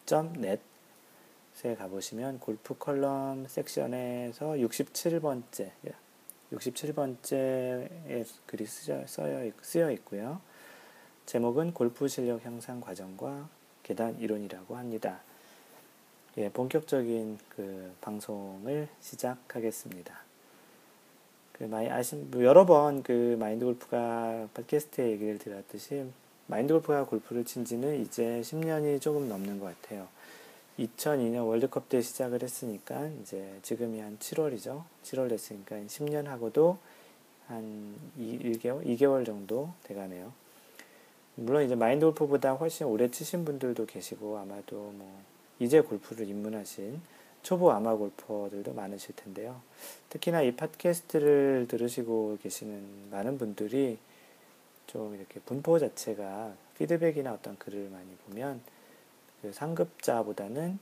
.net에 0.09 1.75
가보시면 1.77 2.39
골프 2.39 2.77
컬럼 2.77 3.47
섹션에서 3.47 4.53
67번째 4.53 5.71
67번째에 6.51 8.25
글이 8.45 8.65
쓰여, 8.65 9.05
쓰여 9.61 9.91
있고요. 9.91 10.41
제목은 11.25 11.73
골프 11.73 12.07
실력 12.07 12.45
향상 12.45 12.79
과정과 12.79 13.49
계단 13.83 14.19
이론이라고 14.19 14.75
합니다. 14.75 15.21
예, 16.35 16.49
본격적인 16.49 17.37
그 17.55 17.93
방송을 18.01 18.87
시작하겠습니다. 19.01 20.17
그 21.51 21.65
많이 21.65 21.87
아신 21.87 22.31
뭐 22.31 22.43
여러 22.43 22.65
번 22.65 23.03
그 23.03 23.37
마인드 23.39 23.63
골프가 23.63 24.47
팟캐스트에 24.55 25.11
얘기를 25.11 25.37
드렸듯이 25.37 26.05
마인드 26.47 26.73
골프가 26.73 27.05
골프를 27.05 27.45
친 27.45 27.63
지는 27.65 28.01
이제 28.01 28.41
10년이 28.43 28.99
조금 28.99 29.29
넘는 29.29 29.59
것 29.59 29.79
같아요. 29.79 30.07
2002년 30.79 31.47
월드컵 31.47 31.87
때 31.87 32.01
시작을 32.01 32.41
했으니까 32.41 33.09
이제 33.21 33.59
지금이 33.61 33.99
한 33.99 34.17
7월이죠. 34.17 34.85
7월 35.03 35.29
됐으니까 35.29 35.75
10년 35.75 36.25
하고도 36.25 36.79
한 37.45 37.95
2, 38.17 38.39
1개월, 38.39 38.83
2개월 38.83 39.23
정도 39.23 39.69
돼가네요. 39.83 40.33
물론 41.35 41.63
이제 41.63 41.75
마인드 41.75 42.07
골프보다 42.07 42.53
훨씬 42.53 42.87
오래 42.87 43.11
치신 43.11 43.45
분들도 43.45 43.85
계시고 43.85 44.39
아마도 44.39 44.91
뭐 44.97 45.21
이제 45.63 45.79
골프를 45.79 46.27
입문하신 46.27 47.01
초보 47.41 47.71
아마 47.71 47.95
골퍼들도 47.95 48.73
많으실 48.73 49.15
텐데요. 49.15 49.61
특히나 50.09 50.41
이 50.41 50.55
팟캐스트를 50.55 51.67
들으시고 51.69 52.37
계시는 52.41 53.09
많은 53.11 53.37
분들이 53.37 53.97
좀 54.87 55.15
이렇게 55.15 55.39
분포 55.41 55.79
자체가 55.79 56.53
피드백이나 56.77 57.33
어떤 57.33 57.57
글을 57.57 57.89
많이 57.89 58.07
보면 58.25 58.61
그 59.41 59.51
상급자보다는 59.53 60.79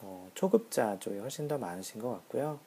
어, 0.00 0.30
초급자 0.34 0.98
쪽이 0.98 1.18
훨씬 1.18 1.48
더 1.48 1.58
많으신 1.58 2.00
것 2.00 2.10
같고요. 2.10 2.58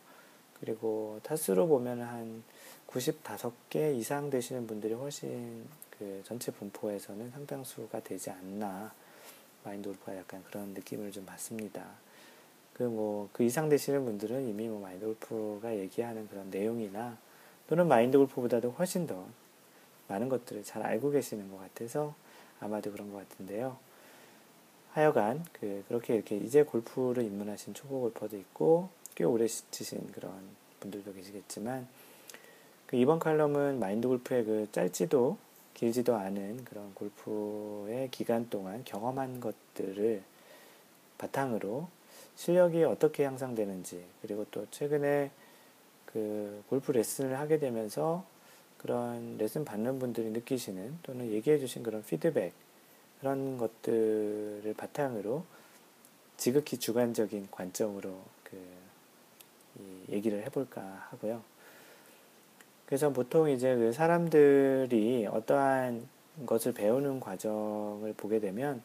그리고 0.60 1.20
타수로 1.24 1.68
보면 1.68 2.02
한 2.02 2.44
95개 2.88 3.96
이상 3.96 4.30
되시는 4.30 4.68
분들이 4.68 4.94
훨씬 4.94 5.66
그 5.98 6.22
전체 6.26 6.52
분포에서는 6.52 7.32
상당수가 7.32 8.00
되지 8.02 8.30
않나 8.32 8.92
마인드 9.64 9.90
골프가 9.90 10.18
약간 10.18 10.44
그런 10.44 10.70
느낌을 10.70 11.12
좀 11.12 11.26
받습니다. 11.26 11.86
그 12.74 12.84
뭐, 12.84 13.30
그 13.34 13.44
이상 13.44 13.68
되시는 13.70 14.06
분들은 14.06 14.48
이미 14.48 14.68
뭐 14.68 14.80
마인드 14.80 15.06
골프가 15.06 15.76
얘기하는 15.76 16.28
그런 16.30 16.50
내용이나 16.50 17.18
또는 17.68 17.88
마인드 17.88 18.18
골프보다도 18.18 18.72
훨씬 18.72 19.06
더 19.06 19.28
많은 20.08 20.30
것들을 20.30 20.64
잘 20.64 20.82
알고 20.82 21.12
계시는 21.12 21.52
것 21.52 21.60
같아서 21.60 22.16
아마도 22.60 22.92
그런 22.92 23.12
것 23.12 23.28
같은데요. 23.30 23.78
하여간, 24.94 25.46
그, 25.54 25.84
그렇게 25.88 26.16
이렇게 26.16 26.38
이제 26.38 26.64
골프를 26.64 27.24
입문하신 27.24 27.74
초보 27.74 28.02
골퍼도 28.02 28.38
있고, 28.38 28.90
꽤 29.16 29.24
오래 29.24 29.46
치신 29.48 30.12
그런 30.12 30.32
분들도 30.80 31.14
계시겠지만, 31.14 31.88
그 32.88 32.96
이번 32.96 33.20
칼럼은 33.20 33.80
마인드 33.80 34.08
골프의 34.08 34.46
그 34.46 34.68
짧지도 34.72 35.38
길지도 35.80 36.14
않은 36.14 36.66
그런 36.66 36.94
골프의 36.94 38.12
기간 38.12 38.50
동안 38.50 38.84
경험한 38.84 39.40
것들을 39.40 40.22
바탕으로 41.18 41.88
실력이 42.36 42.84
어떻게 42.84 43.24
향상되는지 43.24 44.04
그리고 44.22 44.46
또 44.52 44.68
최근에 44.72 45.32
그 46.06 46.66
골프 46.68 46.92
레슨을 46.92 47.40
하게 47.40 47.60
되면서 47.60 48.26
그런 48.78 49.38
레슨 49.38 49.64
받는 49.64 50.00
분들이 50.00 50.32
느끼시는 50.32 51.00
또는 51.02 51.32
얘기해 51.32 51.60
주신 51.60 51.82
그런 51.82 52.04
피드백 52.04 52.52
그런 53.22 53.58
것들을 53.58 54.74
바탕으로 54.76 55.46
지극히 56.36 56.78
주관적인 56.78 57.48
관점으로 57.52 58.20
그 58.44 58.58
얘기를 60.10 60.44
해볼까 60.44 61.08
하고요. 61.12 61.42
그래서 62.90 63.12
보통 63.12 63.48
이제 63.48 63.76
그 63.76 63.94
사람들이 63.94 65.28
어떠한 65.28 66.08
것을 66.48 66.74
배우는 66.74 67.20
과정을 67.20 68.14
보게 68.18 68.40
되면 68.40 68.82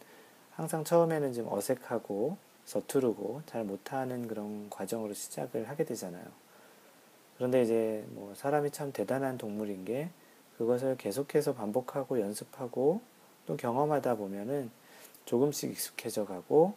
항상 0.52 0.84
처음에는 0.84 1.32
좀 1.32 1.50
어색하고 1.50 2.36
서투르고 2.66 3.40
잘 3.46 3.64
못하는 3.64 4.28
그런 4.28 4.68
과정으로 4.68 5.14
시작을 5.14 5.70
하게 5.70 5.84
되잖아요. 5.86 6.22
그런데 7.38 7.62
이제 7.62 8.04
뭐 8.08 8.34
사람이 8.34 8.72
참 8.72 8.92
대단한 8.92 9.38
동물인 9.38 9.86
게 9.86 10.10
그것을 10.58 10.98
계속해서 10.98 11.54
반복하고 11.54 12.20
연습하고 12.20 13.00
또 13.46 13.56
경험하다 13.56 14.16
보면은 14.16 14.70
조금씩 15.24 15.70
익숙해져 15.70 16.26
가고 16.26 16.74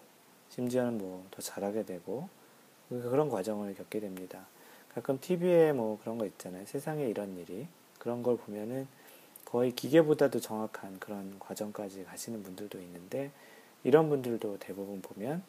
심지어는 0.51 0.97
뭐 0.97 1.25
더 1.31 1.41
잘하게 1.41 1.83
되고 1.83 2.29
그런 2.87 3.27
과정을 3.29 3.75
겪게 3.75 3.99
됩니다. 3.99 4.47
가끔 4.97 5.19
TV에 5.19 5.73
뭐 5.73 5.99
그런 6.01 6.17
거 6.17 6.25
있잖아요. 6.25 6.65
세상에 6.65 7.07
이런 7.07 7.37
일이 7.37 7.67
그런 7.99 8.23
걸 8.23 8.35
보면은 8.35 8.87
거의 9.45 9.71
기계보다도 9.71 10.39
정확한 10.39 10.97
그런 10.99 11.37
과정까지 11.37 12.05
가시는 12.05 12.41
분들도 12.41 12.81
있는데 12.81 13.29
이런 13.83 14.09
분들도 14.09 14.57
대부분 14.57 15.03
보면 15.03 15.43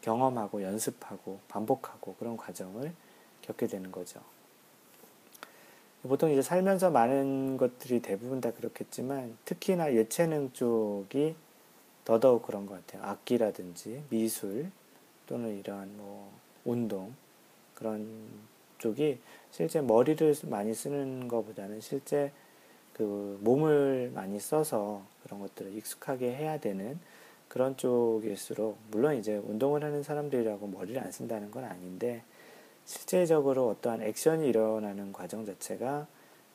경험하고 0.00 0.62
연습하고 0.62 1.40
반복하고 1.48 2.14
그런 2.14 2.38
과정을 2.38 2.94
겪게 3.42 3.66
되는 3.66 3.92
거죠. 3.92 4.22
보통 6.04 6.30
이제 6.30 6.40
살면서 6.40 6.90
많은 6.90 7.58
것들이 7.58 8.00
대부분 8.00 8.40
다 8.40 8.52
그렇겠지만 8.52 9.36
특히나 9.44 9.92
예체능 9.92 10.54
쪽이 10.54 11.34
더더욱 12.06 12.46
그런 12.46 12.64
것 12.64 12.86
같아요. 12.86 13.06
악기라든지 13.06 14.02
미술 14.08 14.70
또는 15.26 15.58
이러한 15.58 15.94
뭐 15.98 16.32
운동 16.64 17.14
그런 17.76 18.08
쪽이 18.78 19.18
실제 19.52 19.80
머리를 19.80 20.34
많이 20.46 20.74
쓰는 20.74 21.28
것보다는 21.28 21.80
실제 21.80 22.32
그 22.92 23.38
몸을 23.42 24.10
많이 24.14 24.40
써서 24.40 25.02
그런 25.22 25.40
것들을 25.40 25.76
익숙하게 25.76 26.34
해야 26.34 26.58
되는 26.58 26.98
그런 27.48 27.76
쪽일수록 27.76 28.78
물론 28.90 29.16
이제 29.16 29.36
운동을 29.36 29.84
하는 29.84 30.02
사람들이라고 30.02 30.66
머리를 30.66 31.00
안 31.00 31.12
쓴다는 31.12 31.50
건 31.50 31.64
아닌데 31.64 32.22
실제적으로 32.84 33.68
어떠한 33.68 34.02
액션이 34.02 34.48
일어나는 34.48 35.12
과정 35.12 35.44
자체가 35.44 36.06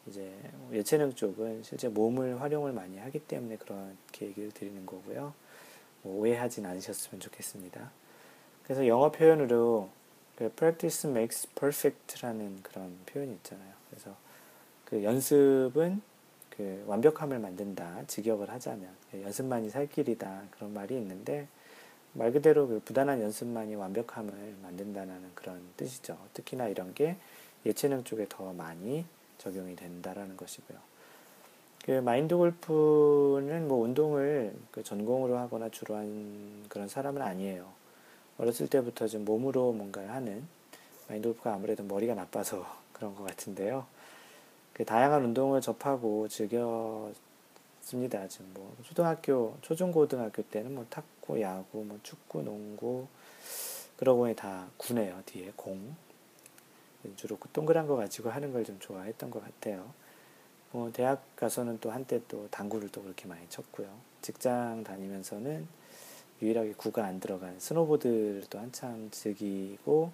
이제 0.07 0.33
예체능 0.71 1.13
쪽은 1.13 1.63
실제 1.63 1.87
몸을 1.87 2.41
활용을 2.41 2.71
많이 2.71 2.97
하기 2.97 3.19
때문에 3.19 3.57
그렇게 3.57 4.25
얘기를 4.27 4.51
드리는 4.51 4.85
거고요. 4.85 5.33
뭐 6.01 6.21
오해하진 6.21 6.65
않으셨으면 6.65 7.19
좋겠습니다. 7.19 7.91
그래서 8.63 8.87
영어 8.87 9.11
표현으로 9.11 9.89
그 9.91 10.00
practice 10.35 11.09
makes 11.09 11.47
perfect라는 11.53 12.63
그런 12.63 12.97
표현이 13.05 13.33
있잖아요. 13.33 13.73
그래서 13.89 14.15
그 14.85 15.03
연습은 15.03 16.01
그 16.49 16.83
완벽함을 16.87 17.39
만든다. 17.39 18.03
직역을 18.07 18.49
하자면 18.49 18.89
연습만이 19.13 19.69
살 19.69 19.87
길이다. 19.87 20.43
그런 20.51 20.73
말이 20.73 20.95
있는데 20.97 21.47
말 22.13 22.31
그대로 22.31 22.67
그 22.67 22.81
부단한 22.83 23.21
연습만이 23.21 23.75
완벽함을 23.75 24.55
만든다는 24.61 25.31
그런 25.33 25.61
뜻이죠. 25.77 26.17
특히나 26.33 26.67
이런 26.67 26.93
게 26.93 27.17
예체능 27.65 28.03
쪽에 28.03 28.25
더 28.27 28.51
많이 28.53 29.05
적용이 29.37 29.75
된다라는 29.75 30.35
것이고요. 30.35 30.77
그 31.85 31.91
마인드 31.91 32.35
골프는 32.35 33.67
뭐 33.67 33.83
운동을 33.83 34.53
그 34.71 34.83
전공으로 34.83 35.37
하거나 35.37 35.69
주로 35.69 35.95
한 35.95 36.65
그런 36.69 36.87
사람은 36.87 37.21
아니에요. 37.21 37.80
어렸을 38.37 38.67
때부터 38.67 39.07
좀 39.07 39.25
몸으로 39.25 39.71
뭔가를 39.73 40.09
하는 40.11 40.47
마인드 41.07 41.27
골프가 41.27 41.53
아무래도 41.53 41.83
머리가 41.83 42.15
나빠서 42.15 42.65
그런 42.93 43.15
것 43.15 43.23
같은데요. 43.25 43.85
그 44.73 44.85
다양한 44.85 45.23
운동을 45.25 45.61
접하고 45.61 46.27
즐겼습니다. 46.27 47.13
지금 48.29 48.51
뭐 48.53 48.75
초등학교, 48.83 49.55
초중고등학교 49.61 50.43
때는 50.43 50.75
뭐 50.75 50.85
탁구, 50.89 51.41
야구, 51.41 51.83
뭐 51.83 51.99
축구, 52.03 52.41
농구 52.41 53.07
그러고 53.97 54.33
다 54.35 54.67
구네요. 54.77 55.21
뒤에 55.25 55.51
공. 55.55 55.95
주로 57.15 57.37
그 57.37 57.49
동그란 57.49 57.87
거 57.87 57.95
가지고 57.95 58.29
하는 58.29 58.53
걸 58.53 58.63
좀 58.63 58.79
좋아했던 58.79 59.31
것 59.31 59.43
같아요. 59.43 59.91
뭐 60.71 60.91
대학 60.91 61.23
가서는 61.35 61.79
또 61.79 61.91
한때 61.91 62.21
또 62.27 62.47
당구를 62.49 62.89
또 62.89 63.01
그렇게 63.03 63.27
많이 63.27 63.47
쳤고요. 63.49 63.89
직장 64.21 64.83
다니면서는 64.83 65.67
유일하게 66.41 66.73
구가 66.73 67.05
안 67.05 67.19
들어간 67.19 67.59
스노보드를 67.59 68.43
또 68.49 68.59
한참 68.59 69.09
즐기고 69.11 70.11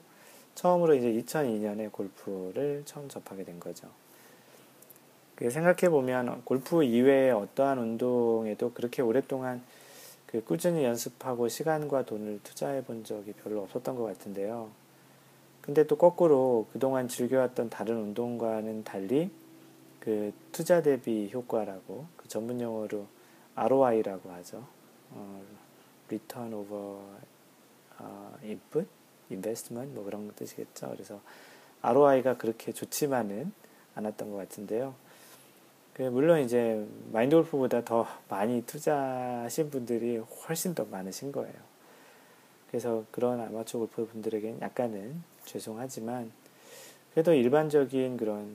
처음으로 0.55 0.95
이제 0.95 1.11
2002년에 1.13 1.91
골프를 1.91 2.83
처음 2.85 3.07
접하게 3.09 3.43
된 3.43 3.59
거죠. 3.59 3.87
생각해 5.39 5.89
보면 5.89 6.41
골프 6.45 6.83
이외의 6.83 7.31
어떠한 7.31 7.77
운동에도 7.77 8.73
그렇게 8.73 9.03
오랫동안 9.03 9.63
그 10.25 10.43
꾸준히 10.43 10.83
연습하고 10.83 11.47
시간과 11.47 12.05
돈을 12.05 12.39
투자해 12.43 12.83
본 12.83 13.03
적이 13.03 13.33
별로 13.33 13.61
없었던 13.61 13.95
것 13.95 14.03
같은데요. 14.03 14.69
근데 15.61 15.85
또 15.85 15.95
거꾸로 15.95 16.65
그동안 16.73 17.07
즐겨왔던 17.07 17.69
다른 17.69 17.97
운동과는 17.97 18.83
달리 18.83 19.29
그 19.99 20.33
투자 20.51 20.81
대비 20.81 21.29
효과라고 21.31 22.05
그 22.15 22.27
전문 22.27 22.59
용어로 22.59 23.05
ROI라고 23.55 24.31
하죠. 24.31 24.65
어, 25.11 25.41
Return 26.07 26.53
over 26.53 26.99
어, 27.99 28.37
Input, 28.43 28.87
Investment 29.31 29.93
뭐 29.93 30.03
그런 30.05 30.31
뜻이겠죠. 30.35 30.89
그래서 30.91 31.21
ROI가 31.81 32.37
그렇게 32.37 32.71
좋지만은 32.71 33.51
않았던 33.95 34.31
것 34.31 34.37
같은데요. 34.37 34.95
그 35.93 36.03
물론 36.03 36.41
이제 36.41 36.85
마인드 37.11 37.35
골프보다 37.35 37.83
더 37.83 38.07
많이 38.29 38.61
투자하신 38.63 39.71
분들이 39.71 40.17
훨씬 40.17 40.75
더 40.75 40.85
많으신 40.85 41.31
거예요. 41.31 41.55
그래서 42.69 43.03
그런 43.11 43.39
아마추어 43.39 43.79
골퍼 43.79 44.05
분들에게는 44.05 44.61
약간은 44.61 45.23
죄송하지만 45.45 46.31
그래도 47.13 47.33
일반적인 47.33 48.17
그런 48.17 48.47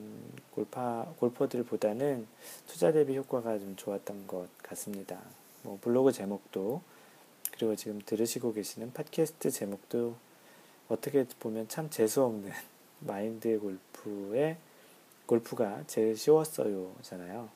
골파, 0.51 1.05
골퍼들보다는 1.19 2.25
투자 2.67 2.93
대비 2.93 3.17
효과가 3.17 3.59
좀 3.59 3.75
좋았던 3.75 4.27
것 4.27 4.47
같습니다. 4.59 5.19
뭐 5.63 5.77
블로그 5.81 6.13
제목도 6.13 6.81
그리고 7.53 7.75
지금 7.75 8.01
들으시고 8.03 8.53
계시는 8.53 8.93
팟캐스트 8.93 9.51
제목도 9.51 10.15
어떻게 10.89 11.23
보면 11.39 11.67
참 11.67 11.89
재수없는 11.89 12.51
마인드 12.99 13.59
골프의 13.59 14.57
골프가 15.27 15.83
제일 15.85 16.17
쉬웠어요 16.17 16.95
잖아요. 17.01 17.49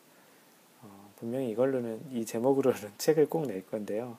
어, 0.84 1.12
분명히 1.18 1.50
이걸로는 1.50 2.12
이 2.12 2.26
제목으로는 2.26 2.80
책을 2.98 3.28
꼭 3.28 3.48
낼 3.48 3.66
건데요. 3.66 4.18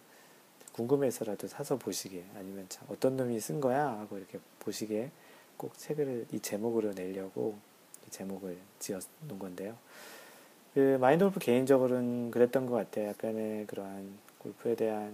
궁금해서라도 0.72 1.46
사서 1.46 1.76
보시게 1.76 2.24
아니면 2.36 2.66
참 2.68 2.86
어떤 2.90 3.16
놈이 3.16 3.38
쓴 3.40 3.60
거야 3.60 3.86
하고 3.86 4.18
이렇게 4.18 4.38
보시게 4.60 5.10
꼭 5.56 5.76
책을 5.78 6.26
이 6.32 6.40
제목으로 6.40 6.92
내려고 6.92 7.56
이 8.06 8.10
제목을 8.10 8.58
지어 8.78 8.98
놓은 9.28 9.38
건데요. 9.38 9.76
그 10.74 10.98
마인드 11.00 11.24
골프 11.24 11.40
개인적으로는 11.40 12.30
그랬던 12.30 12.66
것 12.66 12.74
같아요. 12.74 13.08
약간의 13.08 13.66
그러한 13.66 14.18
골프에 14.38 14.74
대한 14.76 15.12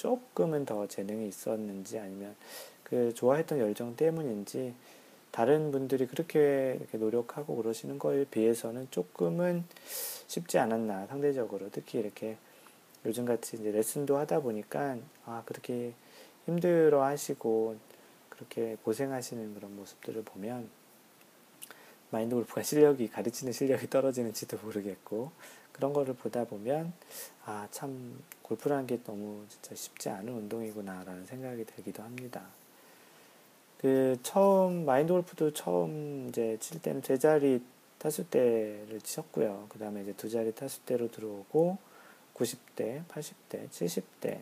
조금은 0.00 0.64
더 0.64 0.86
재능이 0.86 1.28
있었는지 1.28 1.98
아니면 1.98 2.34
그 2.82 3.12
좋아했던 3.12 3.58
열정 3.58 3.96
때문인지 3.96 4.74
다른 5.30 5.70
분들이 5.70 6.06
그렇게 6.06 6.80
노력하고 6.92 7.54
그러시는 7.56 7.98
거에 7.98 8.24
비해서는 8.24 8.88
조금은 8.90 9.62
쉽지 10.26 10.58
않았나 10.58 11.06
상대적으로. 11.06 11.68
특히 11.70 11.98
이렇게 11.98 12.38
요즘같이 13.04 13.58
이제 13.58 13.70
레슨도 13.70 14.16
하다 14.16 14.40
보니까 14.40 14.96
아 15.26 15.42
그렇게 15.44 15.92
힘들어 16.46 17.04
하시고 17.04 17.76
그렇게 18.30 18.78
고생하시는 18.82 19.54
그런 19.54 19.76
모습들을 19.76 20.22
보면 20.22 20.70
마인드 22.08 22.34
골프가 22.34 22.62
실력이 22.62 23.08
가르치는 23.08 23.52
실력이 23.52 23.90
떨어지는지도 23.90 24.56
모르겠고 24.62 25.30
그런 25.72 25.92
거를 25.92 26.14
보다 26.14 26.44
보면 26.44 26.92
아 27.46 27.66
참 27.70 28.22
골프라는 28.42 28.86
게 28.86 29.00
너무 29.04 29.44
진짜 29.48 29.74
쉽지 29.74 30.08
않은 30.08 30.32
운동이구나라는 30.32 31.26
생각이 31.26 31.64
들기도 31.64 32.02
합니다. 32.02 32.48
그 33.78 34.18
처음 34.22 34.84
마인드 34.84 35.12
골프도 35.12 35.52
처음 35.52 36.28
이제 36.28 36.58
칠 36.60 36.82
때는 36.82 37.00
세 37.00 37.16
자리 37.16 37.62
타수 37.98 38.28
대를 38.28 39.00
치셨고요. 39.02 39.66
그 39.68 39.78
다음에 39.78 40.02
이제 40.02 40.12
두 40.14 40.28
자리 40.28 40.52
타수 40.52 40.80
대로 40.80 41.08
들어오고 41.08 41.78
90대, 42.34 43.04
80대, 43.06 43.68
70대, 43.70 44.40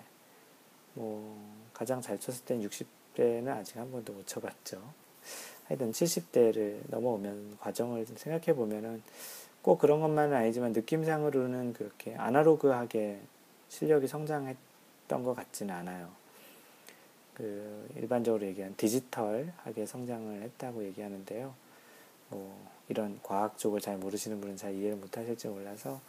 뭐, 0.94 1.38
가장 1.72 2.00
잘 2.00 2.18
쳤을 2.18 2.44
땐 2.44 2.60
60대는 2.62 3.48
아직 3.48 3.76
한 3.76 3.90
번도 3.90 4.12
못 4.12 4.26
쳐봤죠. 4.26 4.80
하여튼 5.66 5.92
70대를 5.92 6.80
넘어오면 6.88 7.58
과정을 7.60 8.06
생각해 8.06 8.54
보면은 8.54 9.02
꼭 9.62 9.78
그런 9.78 10.00
것만은 10.00 10.36
아니지만 10.36 10.72
느낌상으로는 10.72 11.72
그렇게 11.72 12.14
아날로그하게 12.16 13.20
실력이 13.68 14.08
성장했던 14.08 15.22
것 15.24 15.34
같지는 15.34 15.74
않아요. 15.74 16.08
그 17.34 17.88
일반적으로 17.96 18.44
얘기한 18.46 18.74
디지털하게 18.76 19.86
성장을 19.86 20.42
했다고 20.42 20.84
얘기하는데요. 20.84 21.54
뭐 22.30 22.68
이런 22.88 23.20
과학 23.22 23.58
쪽을 23.58 23.80
잘 23.80 23.96
모르시는 23.96 24.40
분은 24.40 24.56
잘 24.56 24.74
이해를 24.74 24.96
못 24.96 25.16
하실지 25.16 25.48
몰라서 25.48 26.00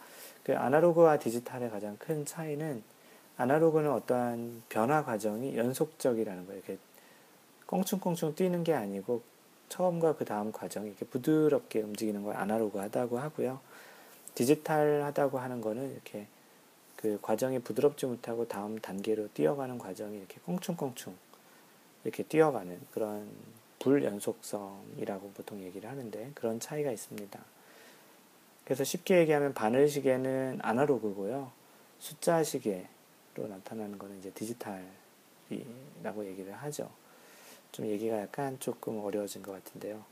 그 0.42 0.56
아날로그와 0.56 1.18
디지털의 1.18 1.70
가장 1.70 1.96
큰 1.98 2.24
차이는 2.24 2.82
아날로그는 3.36 3.90
어떠한 3.92 4.64
변화 4.68 5.04
과정이 5.04 5.56
연속적이라는 5.56 6.46
거예요. 6.46 6.58
이렇게 6.58 6.78
껑충껑충 7.66 8.34
뛰는 8.34 8.64
게 8.64 8.74
아니고 8.74 9.22
처음과 9.70 10.16
그 10.16 10.26
다음 10.26 10.52
과정이 10.52 10.88
이렇게 10.88 11.06
부드럽게 11.06 11.80
움직이는 11.80 12.22
걸 12.22 12.36
아날로그 12.36 12.78
하다고 12.78 13.18
하고요. 13.18 13.60
디지털 14.34 15.02
하다고 15.02 15.38
하는 15.38 15.60
거는 15.62 15.92
이렇게 15.92 16.26
그 16.96 17.18
과정이 17.22 17.60
부드럽지 17.60 18.04
못하고 18.04 18.46
다음 18.46 18.78
단계로 18.78 19.28
뛰어가는 19.32 19.78
과정이 19.78 20.18
이렇게 20.18 20.38
껑충껑충 20.44 21.16
이렇게 22.04 22.22
뛰어가는 22.24 22.78
그런 22.92 23.30
불연속성이라고 23.78 25.30
보통 25.30 25.62
얘기를 25.62 25.88
하는데 25.88 26.30
그런 26.34 26.60
차이가 26.60 26.90
있습니다. 26.90 27.40
그래서 28.64 28.84
쉽게 28.84 29.20
얘기하면 29.20 29.54
바늘 29.54 29.88
시계는 29.88 30.58
아날로그고요. 30.62 31.50
숫자 31.98 32.42
시계로 32.42 33.48
나타나는 33.48 33.98
거는 33.98 34.18
이제 34.18 34.30
디지털이라고 34.30 36.26
얘기를 36.26 36.52
하죠. 36.52 36.90
좀 37.72 37.86
얘기가 37.86 38.20
약간 38.20 38.58
조금 38.60 38.98
어려워진 39.04 39.42
것 39.42 39.52
같은데요. 39.52 40.04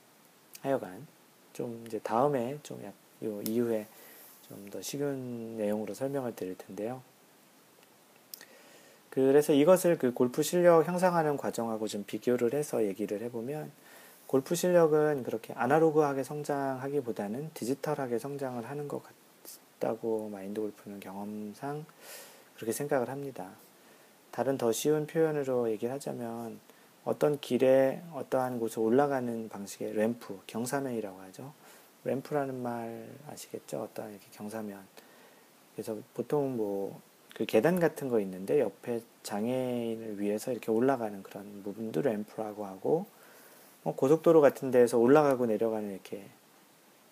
하여간 0.61 1.07
좀 1.53 1.85
이제 1.87 1.99
다음에 1.99 2.59
좀 2.63 2.83
약, 2.85 2.93
요 3.25 3.43
이후에 3.43 3.87
좀 4.49 4.71
더 4.71 4.81
쉬운 4.81 5.57
내용으로 5.59 5.93
설명을 5.95 6.35
드릴 6.35 6.57
텐데요. 6.57 7.03
그래서 9.11 9.53
이것을 9.53 9.99
그 9.99 10.13
골프 10.13 10.43
실력 10.43 10.87
향상하는 10.87 11.37
과정하고 11.37 11.89
좀 11.89 12.05
비교를 12.05 12.55
해서 12.55 12.85
얘기를 12.85 13.21
해보면 13.23 13.71
골프 14.27 14.55
실력은 14.55 15.23
그렇게 15.23 15.53
아날로그하게 15.55 16.23
성장하기보다는 16.23 17.51
디지털하게 17.55 18.19
성장을 18.19 18.65
하는 18.69 18.89
것 18.89 19.03
같다고 19.79 20.29
마인드 20.29 20.61
골프는 20.61 21.01
경험상 21.01 21.85
그렇게 22.57 22.73
생각을 22.73 23.09
합니다. 23.09 23.51
다른 24.31 24.59
더 24.59 24.71
쉬운 24.73 25.07
표현으로 25.07 25.71
얘기를 25.71 25.93
하자면 25.95 26.61
어떤 27.05 27.41
길에 27.41 28.03
어떠한 28.13 28.59
곳에 28.59 28.81
올라가는 28.81 29.49
방식의 29.49 29.95
램프, 29.95 30.41
경사면이라고 30.47 31.21
하죠. 31.23 31.53
램프라는 32.05 32.63
말 32.63 33.09
아시겠죠? 33.29 33.83
어떠한 33.83 34.13
이렇게 34.13 34.27
경사면. 34.33 34.87
그래서 35.75 35.97
보통 36.15 36.57
뭐 36.57 37.09
그 37.39 37.47
계단 37.47 37.79
같은 37.79 38.09
거 38.09 38.19
있는데 38.19 38.59
옆에 38.59 39.01
장애인을 39.23 40.21
위해서 40.21 40.51
이렇게 40.51 40.73
올라가는 40.73 41.23
그런 41.23 41.63
부분도 41.63 42.03
램프라고 42.03 42.67
하고 42.67 43.07
뭐 43.85 43.95
고속도로 43.95 44.41
같은 44.41 44.73
데에서 44.73 44.99
올라가고 44.99 45.47
내려가는 45.47 45.89
이렇게 45.89 46.25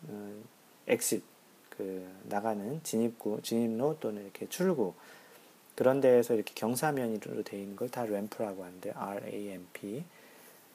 음, 0.09 0.45
엑sit 0.89 1.23
그 1.71 2.05
나가는 2.25 2.81
진입구 2.83 3.41
진입로 3.43 3.99
또는 4.01 4.25
이렇게 4.25 4.49
출구 4.49 4.95
그런 5.77 6.01
데에서 6.01 6.35
이렇게 6.35 6.53
경사면으로 6.55 7.43
되어 7.45 7.61
있는 7.61 7.77
걸 7.77 7.89
다 7.89 8.05
램프라고 8.05 8.65
하는데 8.65 8.91
R-A-M-P 8.95 10.05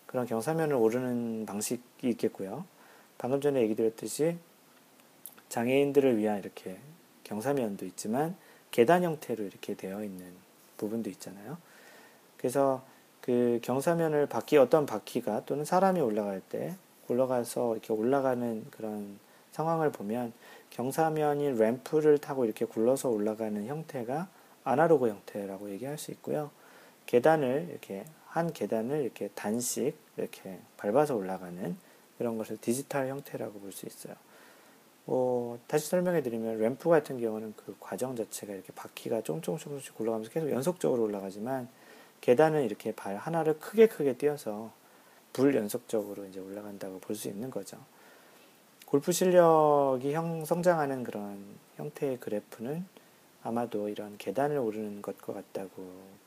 그런 0.05 0.25
경사면을 0.25 0.75
오르는 0.75 1.45
방식이 1.45 2.09
있겠고요. 2.09 2.65
방금 3.17 3.41
전에 3.41 3.61
얘기 3.61 3.75
드렸듯이 3.75 4.37
장애인들을 5.49 6.17
위한 6.17 6.39
이렇게 6.39 6.77
경사면도 7.23 7.85
있지만 7.85 8.35
계단 8.71 9.03
형태로 9.03 9.43
이렇게 9.43 9.75
되어 9.75 10.03
있는 10.03 10.25
부분도 10.77 11.09
있잖아요. 11.09 11.57
그래서 12.37 12.83
그 13.21 13.59
경사면을 13.61 14.27
바퀴 14.27 14.57
어떤 14.57 14.85
바퀴가 14.85 15.45
또는 15.45 15.65
사람이 15.65 15.99
올라갈 15.99 16.41
때 16.41 16.75
올라가서 17.07 17.73
이렇게 17.73 17.93
올라가는 17.93 18.65
그런 18.71 19.19
상황을 19.51 19.91
보면 19.91 20.33
경사면이 20.71 21.59
램프를 21.59 22.17
타고 22.17 22.45
이렇게 22.45 22.65
굴러서 22.65 23.09
올라가는 23.09 23.65
형태가 23.65 24.27
아날로그 24.63 25.09
형태라고 25.09 25.69
얘기할 25.71 25.97
수 25.97 26.11
있고요. 26.11 26.51
계단을 27.05 27.67
이렇게 27.71 28.05
한 28.27 28.53
계단을 28.53 29.01
이렇게 29.01 29.29
단씩 29.29 29.95
이렇게 30.17 30.59
밟아서 30.77 31.15
올라가는 31.15 31.75
그런 32.17 32.37
것을 32.37 32.57
디지털 32.57 33.07
형태라고 33.07 33.59
볼 33.59 33.71
수 33.71 33.85
있어요. 33.85 34.15
뭐 35.05 35.59
다시 35.67 35.87
설명해 35.89 36.21
드리면 36.21 36.59
램프 36.59 36.89
같은 36.89 37.19
경우는 37.19 37.53
그 37.57 37.75
과정 37.79 38.15
자체가 38.15 38.53
이렇게 38.53 38.71
바퀴가 38.73 39.21
조금씩 39.21 39.95
굴러가면서 39.95 40.31
계속 40.31 40.51
연속적으로 40.51 41.03
올라가지만 41.03 41.67
계단은 42.21 42.63
이렇게 42.63 42.91
발 42.93 43.17
하나를 43.17 43.59
크게 43.59 43.87
크게 43.87 44.13
띄어서 44.17 44.71
불연속적으로 45.33 46.25
이제 46.25 46.39
올라간다고 46.39 46.99
볼 46.99 47.15
수 47.15 47.27
있는 47.27 47.49
거죠. 47.49 47.77
골프 48.85 49.11
실력이 49.11 50.13
형, 50.13 50.45
성장하는 50.45 51.03
그런 51.03 51.43
형태의 51.77 52.19
그래프는 52.19 52.85
아마도 53.43 53.89
이런 53.89 54.17
계단을 54.17 54.57
오르는 54.57 55.01
것과 55.01 55.33
같다고 55.33 55.71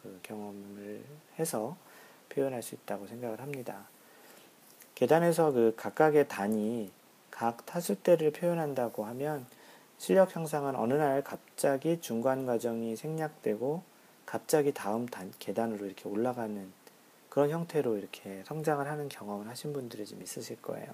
그 0.02 0.18
경험을 0.22 1.02
해서 1.38 1.76
표현할 2.28 2.62
수 2.62 2.74
있다고 2.74 3.06
생각을 3.06 3.40
합니다. 3.40 3.86
계단에서 4.94 5.52
그 5.52 5.74
각각의 5.76 6.28
단이 6.28 6.90
각 7.30 7.66
타수대를 7.66 8.32
표현한다고 8.32 9.04
하면 9.06 9.46
실력 9.98 10.36
향상은 10.36 10.76
어느 10.76 10.94
날 10.94 11.22
갑자기 11.22 12.00
중간 12.00 12.46
과정이 12.46 12.96
생략되고 12.96 13.82
갑자기 14.26 14.72
다음 14.72 15.06
단, 15.06 15.32
계단으로 15.38 15.86
이렇게 15.86 16.08
올라가는 16.08 16.72
그런 17.28 17.50
형태로 17.50 17.96
이렇게 17.96 18.42
성장을 18.44 18.86
하는 18.86 19.08
경험을 19.08 19.48
하신 19.48 19.72
분들이 19.72 20.06
좀 20.06 20.22
있으실 20.22 20.60
거예요. 20.62 20.86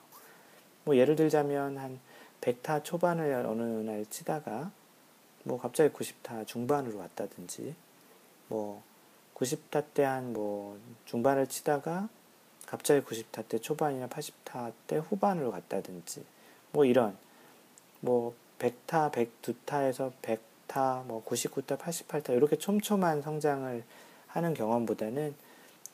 뭐 0.84 0.96
예를 0.96 1.16
들자면 1.16 1.76
한 1.76 2.00
100타 2.40 2.82
초반을 2.84 3.44
어느 3.46 3.62
날 3.62 4.06
치다가 4.06 4.70
뭐 5.50 5.58
갑자기 5.58 5.92
90타 5.92 6.46
중반으로 6.46 6.98
왔다든지 6.98 7.74
뭐 8.46 8.82
90타 9.34 9.84
때 9.92 10.04
한 10.04 10.32
뭐 10.32 10.78
중반을 11.06 11.48
치다가 11.48 12.08
갑자기 12.66 13.04
90타 13.04 13.48
때 13.48 13.58
초반이나 13.58 14.06
80타 14.06 14.72
때 14.86 14.98
후반으로 14.98 15.50
갔다든지 15.50 16.24
뭐 16.70 16.84
이런 16.84 17.16
뭐 17.98 18.32
100타, 18.60 19.10
102타에서 19.10 20.12
100타, 20.22 21.04
뭐 21.06 21.24
99타, 21.24 21.76
88타 21.78 22.30
이렇게 22.36 22.56
촘촘한 22.56 23.22
성장을 23.22 23.82
하는 24.28 24.54
경험보다는 24.54 25.34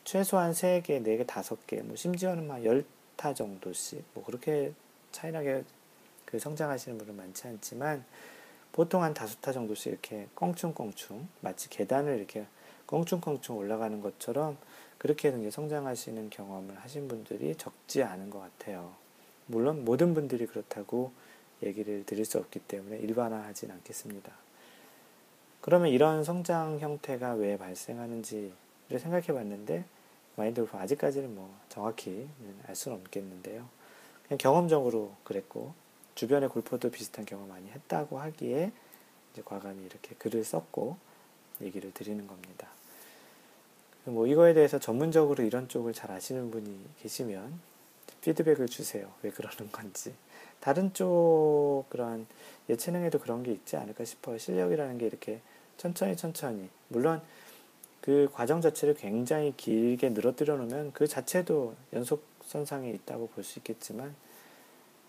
최소한 0.05 0.53
3개, 0.53 1.03
4개, 1.03 1.25
5개, 1.25 1.83
뭐 1.83 1.97
심지어는 1.97 2.47
막 2.47 2.59
10타 2.59 3.35
정도씩 3.35 4.05
뭐 4.12 4.23
그렇게 4.23 4.75
차이나게 5.12 5.64
그 6.27 6.38
성장하시는 6.38 6.99
분은 6.99 7.16
많지 7.16 7.47
않지만 7.47 8.05
보통 8.77 9.03
한 9.03 9.15
다섯 9.15 9.41
타 9.41 9.53
정도씩 9.53 9.91
이렇게 9.91 10.29
껑충껑충 10.35 11.29
마치 11.41 11.71
계단을 11.71 12.19
이렇게 12.19 12.45
껑충껑충 12.85 13.57
올라가는 13.57 14.03
것처럼 14.03 14.59
그렇게 14.99 15.31
이제 15.31 15.51
성장하시는 15.51 16.29
경험을 16.29 16.77
하신 16.81 17.09
분들이 17.09 17.57
적지 17.57 18.03
않은 18.03 18.29
것 18.29 18.39
같아요. 18.39 18.93
물론 19.47 19.87
모든 19.87 20.12
분들이 20.12 20.47
그렇다고 20.47 21.11
얘기를 21.62 22.05
드릴 22.05 22.27
수 22.27 22.37
없기 22.37 22.59
때문에 22.61 22.99
일반화하진 22.99 23.71
않겠습니다. 23.71 24.31
그러면 25.62 25.89
이런 25.89 26.23
성장 26.23 26.79
형태가 26.79 27.33
왜 27.33 27.57
발생하는지를 27.57 28.53
생각해 28.99 29.29
봤는데 29.29 29.87
마인드 30.37 30.61
골프 30.61 30.77
아직까지는 30.77 31.35
뭐 31.35 31.59
정확히 31.71 32.29
알 32.67 32.77
수는 32.77 32.99
없겠는데요. 32.99 33.67
그냥 34.29 34.37
경험적으로 34.37 35.15
그랬고 35.25 35.73
주변의 36.17 36.49
골퍼도 36.49 36.91
비슷한 36.91 37.25
경험 37.25 37.49
많이 37.49 37.71
했다고 37.71 38.19
하기에 38.19 38.73
이제 39.33 39.43
과감히 39.45 39.85
이렇게 39.85 40.15
글을 40.17 40.43
썼고 40.43 40.97
얘기를 41.61 41.93
드리는 41.93 42.27
겁니다. 42.27 42.69
뭐 44.05 44.27
이거에 44.27 44.55
대해서 44.55 44.79
전문적으로 44.79 45.45
이런 45.45 45.69
쪽을 45.69 45.93
잘 45.93 46.11
아시는 46.11 46.51
분이 46.51 46.81
계시면 47.03 47.61
피드백을 48.23 48.67
주세요. 48.67 49.13
왜 49.23 49.31
그러는 49.31 49.71
건지. 49.71 50.15
다른 50.61 50.93
쪽 50.95 51.85
그런 51.91 52.27
예체능에도 52.69 53.19
그런 53.19 53.43
게 53.43 53.53
있지 53.53 53.77
않을까 53.77 54.05
싶어요. 54.05 54.39
실력이라는 54.39 54.99
게 54.99 55.07
이렇게 55.07 55.41
천천히 55.77 56.17
천천히. 56.17 56.69
물론 56.89 57.21
그 58.01 58.29
과정 58.33 58.61
자체를 58.61 58.95
굉장히 58.95 59.53
길게 59.57 60.11
늘어뜨려 60.11 60.57
놓으면 60.57 60.93
그 60.93 61.07
자체도 61.07 61.75
연속선상에 61.93 62.91
있다고 62.91 63.29
볼 63.29 63.45
수 63.45 63.59
있겠지만 63.59 64.15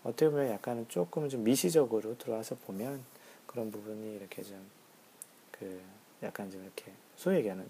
어떻게 0.08 0.28
보면 0.28 0.48
약간은 0.50 0.86
조금은 0.88 1.28
좀 1.28 1.44
미시적으로 1.44 2.16
들어와서 2.18 2.56
보면 2.56 3.02
그런 3.46 3.70
부분이 3.70 4.16
이렇게 4.16 4.42
좀 4.42 4.78
그 5.58 5.80
약간 6.22 6.50
좀 6.50 6.62
이렇게 6.62 6.92
소위 7.16 7.38
얘기하는 7.38 7.68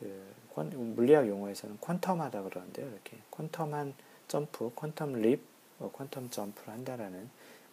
그 0.00 0.24
물리학 0.60 1.28
용어에서는 1.28 1.78
퀀텀하다 1.78 2.48
그러는데요. 2.48 2.88
이렇게 2.88 3.18
퀀텀한 3.30 3.92
점프, 4.26 4.72
퀀텀 4.74 5.20
립, 5.20 5.40
어, 5.78 5.90
퀀텀 5.92 6.30
점프를 6.30 6.72
한다라는 6.72 7.28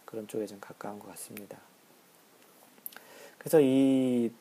그런 0.06 0.28
쪽에 0.28 0.46
좀 0.46 0.60
가까운 0.60 1.00
것 1.00 1.08
같습니다. 1.10 1.58
그래서 3.38 3.62
이 3.62 4.32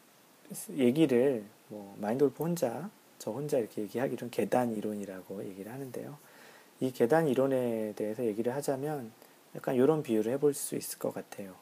얘기를 0.71 1.45
뭐 1.69 1.97
마인드 2.01 2.25
골프 2.25 2.43
혼자 2.43 2.91
저 3.19 3.31
혼자 3.31 3.59
이렇게 3.59 3.83
얘기하기로는 3.83 4.31
계단 4.31 4.75
이론이라고 4.77 5.45
얘기를 5.45 5.73
하는데요. 5.73 6.19
이 6.81 6.91
계단 6.91 7.29
이론에 7.29 7.93
대해서 7.95 8.25
얘기를 8.25 8.53
하자면 8.55 9.13
약간 9.57 9.75
이런 9.75 10.03
비유를 10.03 10.33
해볼 10.33 10.55
수 10.55 10.77
있을 10.77 10.99
것 10.99 11.13
같아요. 11.13 11.55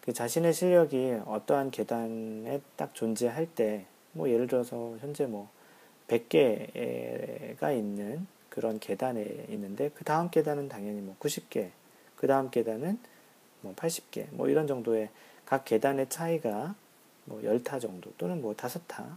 그 0.00 0.12
자신의 0.12 0.52
실력이 0.52 1.20
어떠한 1.24 1.70
계단에 1.70 2.60
딱 2.76 2.94
존재할 2.94 3.46
때, 3.46 3.86
뭐 4.12 4.28
예를 4.28 4.46
들어서 4.46 4.96
현재 5.00 5.26
뭐 5.26 5.48
100개가 6.08 7.76
있는 7.76 8.26
그런 8.48 8.78
계단에 8.78 9.46
있는데 9.48 9.90
그 9.94 10.04
다음 10.04 10.30
계단은 10.30 10.68
당연히 10.68 11.00
뭐 11.00 11.16
90개, 11.18 11.70
그 12.16 12.26
다음 12.26 12.50
계단은 12.50 12.98
뭐 13.62 13.74
80개, 13.74 14.26
뭐 14.30 14.48
이런 14.48 14.66
정도의 14.66 15.08
각 15.46 15.64
계단의 15.64 16.08
차이가 16.08 16.74
뭐 17.24 17.40
10타 17.40 17.80
정도 17.80 18.12
또는 18.18 18.42
뭐 18.42 18.54
5타, 18.54 19.16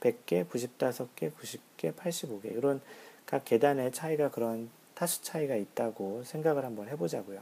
100개, 0.00 0.48
95개, 0.48 1.32
90개, 1.32 1.94
85개 1.94 2.56
이런 2.56 2.80
각 3.26 3.44
계단의 3.44 3.92
차이가 3.92 4.30
그런 4.30 4.70
타수 4.98 5.22
차이가 5.22 5.54
있다고 5.54 6.24
생각을 6.24 6.64
한번 6.64 6.88
해보자고요. 6.88 7.40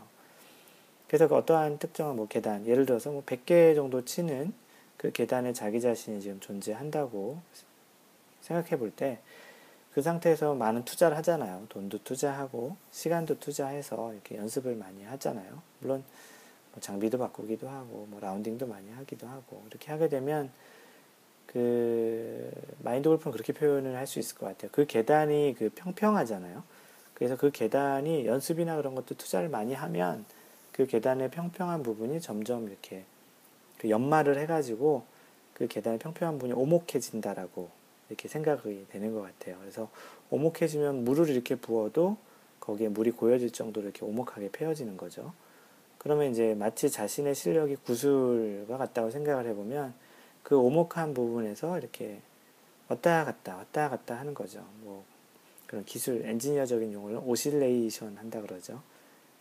그래서 1.08 1.28
그 1.28 1.36
어떠한 1.36 1.78
특정한 1.78 2.16
뭐 2.16 2.28
계단, 2.28 2.66
예를 2.66 2.84
들어서 2.84 3.10
뭐 3.10 3.22
100개 3.24 3.74
정도 3.74 4.04
치는 4.04 4.52
그 4.98 5.12
계단에 5.12 5.52
자기 5.52 5.80
자신이 5.80 6.20
지금 6.20 6.40
존재한다고 6.40 7.40
생각해 8.42 8.78
볼 8.78 8.90
때 8.96 9.20
그 9.96 10.02
상태에서 10.02 10.54
많은 10.54 10.84
투자를 10.84 11.16
하잖아요. 11.16 11.64
돈도 11.70 12.04
투자하고 12.04 12.76
시간도 12.92 13.40
투자해서 13.40 14.12
이렇게 14.12 14.36
연습을 14.36 14.74
많이 14.76 15.02
하잖아요. 15.04 15.62
물론 15.80 16.04
뭐 16.72 16.82
장비도 16.82 17.16
바꾸기도 17.16 17.66
하고 17.66 18.06
뭐 18.10 18.20
라운딩도 18.20 18.66
많이 18.66 18.90
하기도 18.92 19.26
하고 19.26 19.64
이렇게 19.70 19.90
하게 19.90 20.10
되면 20.10 20.52
그 21.46 22.50
마인드 22.80 23.08
골프는 23.08 23.32
그렇게 23.32 23.54
표현을 23.54 23.96
할 23.96 24.06
수 24.06 24.18
있을 24.18 24.36
것 24.36 24.44
같아요. 24.46 24.70
그 24.70 24.84
계단이 24.84 25.54
그 25.58 25.70
평평하잖아요. 25.74 26.62
그래서 27.16 27.34
그 27.34 27.50
계단이 27.50 28.26
연습이나 28.26 28.76
그런 28.76 28.94
것도 28.94 29.14
투자를 29.14 29.48
많이 29.48 29.72
하면 29.72 30.26
그 30.70 30.86
계단의 30.86 31.30
평평한 31.30 31.82
부분이 31.82 32.20
점점 32.20 32.68
이렇게 32.68 33.04
그 33.78 33.88
연마를 33.88 34.38
해가지고 34.38 35.04
그 35.54 35.66
계단의 35.66 35.98
평평한 35.98 36.34
부분이 36.34 36.52
오목해진다라고 36.52 37.70
이렇게 38.10 38.28
생각이 38.28 38.86
되는 38.90 39.14
것 39.14 39.22
같아요. 39.22 39.56
그래서 39.60 39.88
오목해지면 40.28 41.04
물을 41.04 41.30
이렇게 41.30 41.54
부어도 41.54 42.18
거기에 42.60 42.88
물이 42.88 43.12
고여질 43.12 43.50
정도로 43.50 43.86
이렇게 43.86 44.04
오목하게 44.04 44.50
패여지는 44.52 44.98
거죠. 44.98 45.32
그러면 45.96 46.30
이제 46.30 46.54
마치 46.54 46.90
자신의 46.90 47.34
실력이 47.34 47.76
구슬과 47.76 48.76
같다고 48.76 49.10
생각을 49.10 49.46
해보면 49.46 49.94
그 50.42 50.54
오목한 50.58 51.14
부분에서 51.14 51.78
이렇게 51.78 52.20
왔다 52.88 53.24
갔다 53.24 53.56
왔다 53.56 53.88
갔다 53.88 54.18
하는 54.18 54.34
거죠. 54.34 54.62
뭐 54.82 55.06
그런 55.66 55.84
기술 55.84 56.24
엔지니어적인 56.24 56.92
용어를 56.92 57.20
오실레이션 57.24 58.16
한다 58.16 58.40
그러죠. 58.40 58.82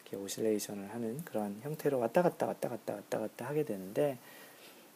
이렇게 0.02 0.18
오실레이션을 0.18 0.94
하는 0.94 1.24
그런 1.26 1.60
형태로 1.62 2.00
왔다 2.00 2.22
갔다 2.22 2.48
왔다 2.48 2.70
갔다 2.70 2.96
왔다 2.96 3.20
갔다 3.20 3.46
하게 3.46 3.64
되는데 3.64 4.18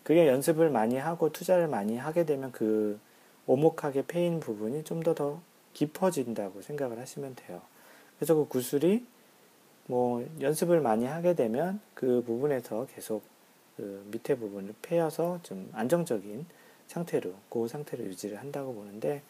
그게 0.03 0.27
연습을 0.27 0.69
많이 0.69 0.97
하고 0.97 1.31
투자를 1.31 1.67
많이 1.67 1.97
하게 1.97 2.25
되면 2.25 2.51
그 2.51 2.99
오목하게 3.45 4.05
패인 4.07 4.39
부분이 4.39 4.83
좀 4.83 5.01
더더 5.01 5.41
깊어진다고 5.73 6.61
생각을 6.61 6.99
하시면 6.99 7.35
돼요. 7.35 7.61
그래서 8.17 8.35
그 8.35 8.47
구슬이 8.47 9.05
뭐 9.87 10.27
연습을 10.39 10.81
많이 10.81 11.05
하게 11.05 11.33
되면 11.33 11.79
그 11.93 12.23
부분에서 12.25 12.87
계속 12.93 13.23
그 13.75 14.07
밑에 14.11 14.35
부분을 14.35 14.75
패여서 14.81 15.39
좀 15.41 15.69
안정적인 15.73 16.45
상태로 16.87 17.33
그 17.49 17.67
상태로 17.67 18.03
유지를 18.03 18.39
한다고 18.39 18.73
보는데 18.73 19.21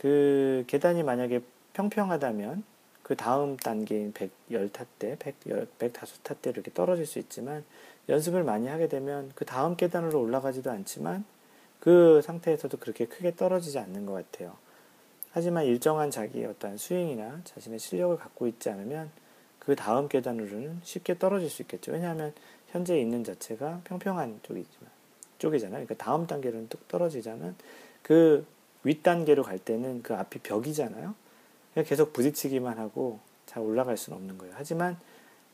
그 0.00 0.64
계단이 0.66 1.02
만약에 1.02 1.42
평평하다면 1.74 2.64
그 3.02 3.16
다음 3.16 3.58
단계인 3.58 4.14
110타 4.14 4.86
때, 4.98 5.14
100, 5.18 5.40
105타 5.78 6.40
때 6.40 6.48
이렇게 6.48 6.72
떨어질 6.72 7.04
수 7.04 7.18
있지만 7.18 7.64
연습을 8.08 8.42
많이 8.42 8.66
하게 8.66 8.88
되면 8.88 9.30
그 9.34 9.44
다음 9.44 9.76
계단으로 9.76 10.18
올라가지도 10.18 10.70
않지만 10.70 11.26
그 11.80 12.22
상태에서도 12.22 12.78
그렇게 12.78 13.04
크게 13.04 13.34
떨어지지 13.36 13.78
않는 13.78 14.06
것 14.06 14.14
같아요. 14.14 14.56
하지만 15.32 15.66
일정한 15.66 16.10
자기의 16.10 16.46
어떤 16.46 16.78
스윙이나 16.78 17.42
자신의 17.44 17.78
실력을 17.78 18.16
갖고 18.16 18.46
있지 18.46 18.70
않으면 18.70 19.10
그 19.58 19.76
다음 19.76 20.08
계단으로는 20.08 20.80
쉽게 20.82 21.18
떨어질 21.18 21.50
수 21.50 21.60
있겠죠. 21.60 21.92
왜냐하면 21.92 22.32
현재 22.68 22.98
있는 22.98 23.22
자체가 23.22 23.82
평평한 23.84 24.40
쪽이지만 24.44 24.90
쪽이잖아요. 25.36 25.84
그러니까 25.84 26.02
다음 26.02 26.26
단계로는 26.26 26.70
뚝 26.70 26.88
떨어지자면 26.88 27.54
그 28.00 28.46
윗단계로 28.84 29.42
갈 29.42 29.58
때는 29.58 30.02
그 30.02 30.14
앞이 30.14 30.40
벽이잖아요. 30.40 31.14
계속 31.86 32.12
부딪히기만 32.12 32.78
하고 32.78 33.20
잘 33.46 33.62
올라갈 33.62 33.96
수는 33.96 34.16
없는 34.18 34.38
거예요. 34.38 34.54
하지만 34.56 34.98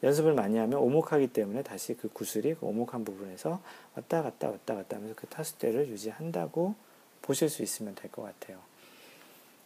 연습을 0.02 0.34
많이 0.34 0.58
하면 0.58 0.78
오목하기 0.78 1.28
때문에 1.28 1.62
다시 1.62 1.94
그 1.94 2.08
구슬이 2.08 2.54
그 2.54 2.66
오목한 2.66 3.04
부분에서 3.04 3.60
왔다 3.94 4.22
갔다 4.22 4.50
왔다 4.50 4.74
갔다 4.74 4.96
하면서 4.96 5.14
그 5.16 5.26
타수대를 5.26 5.88
유지한다고 5.88 6.74
보실 7.22 7.48
수 7.48 7.62
있으면 7.62 7.94
될 7.94 8.10
것 8.10 8.22
같아요. 8.22 8.58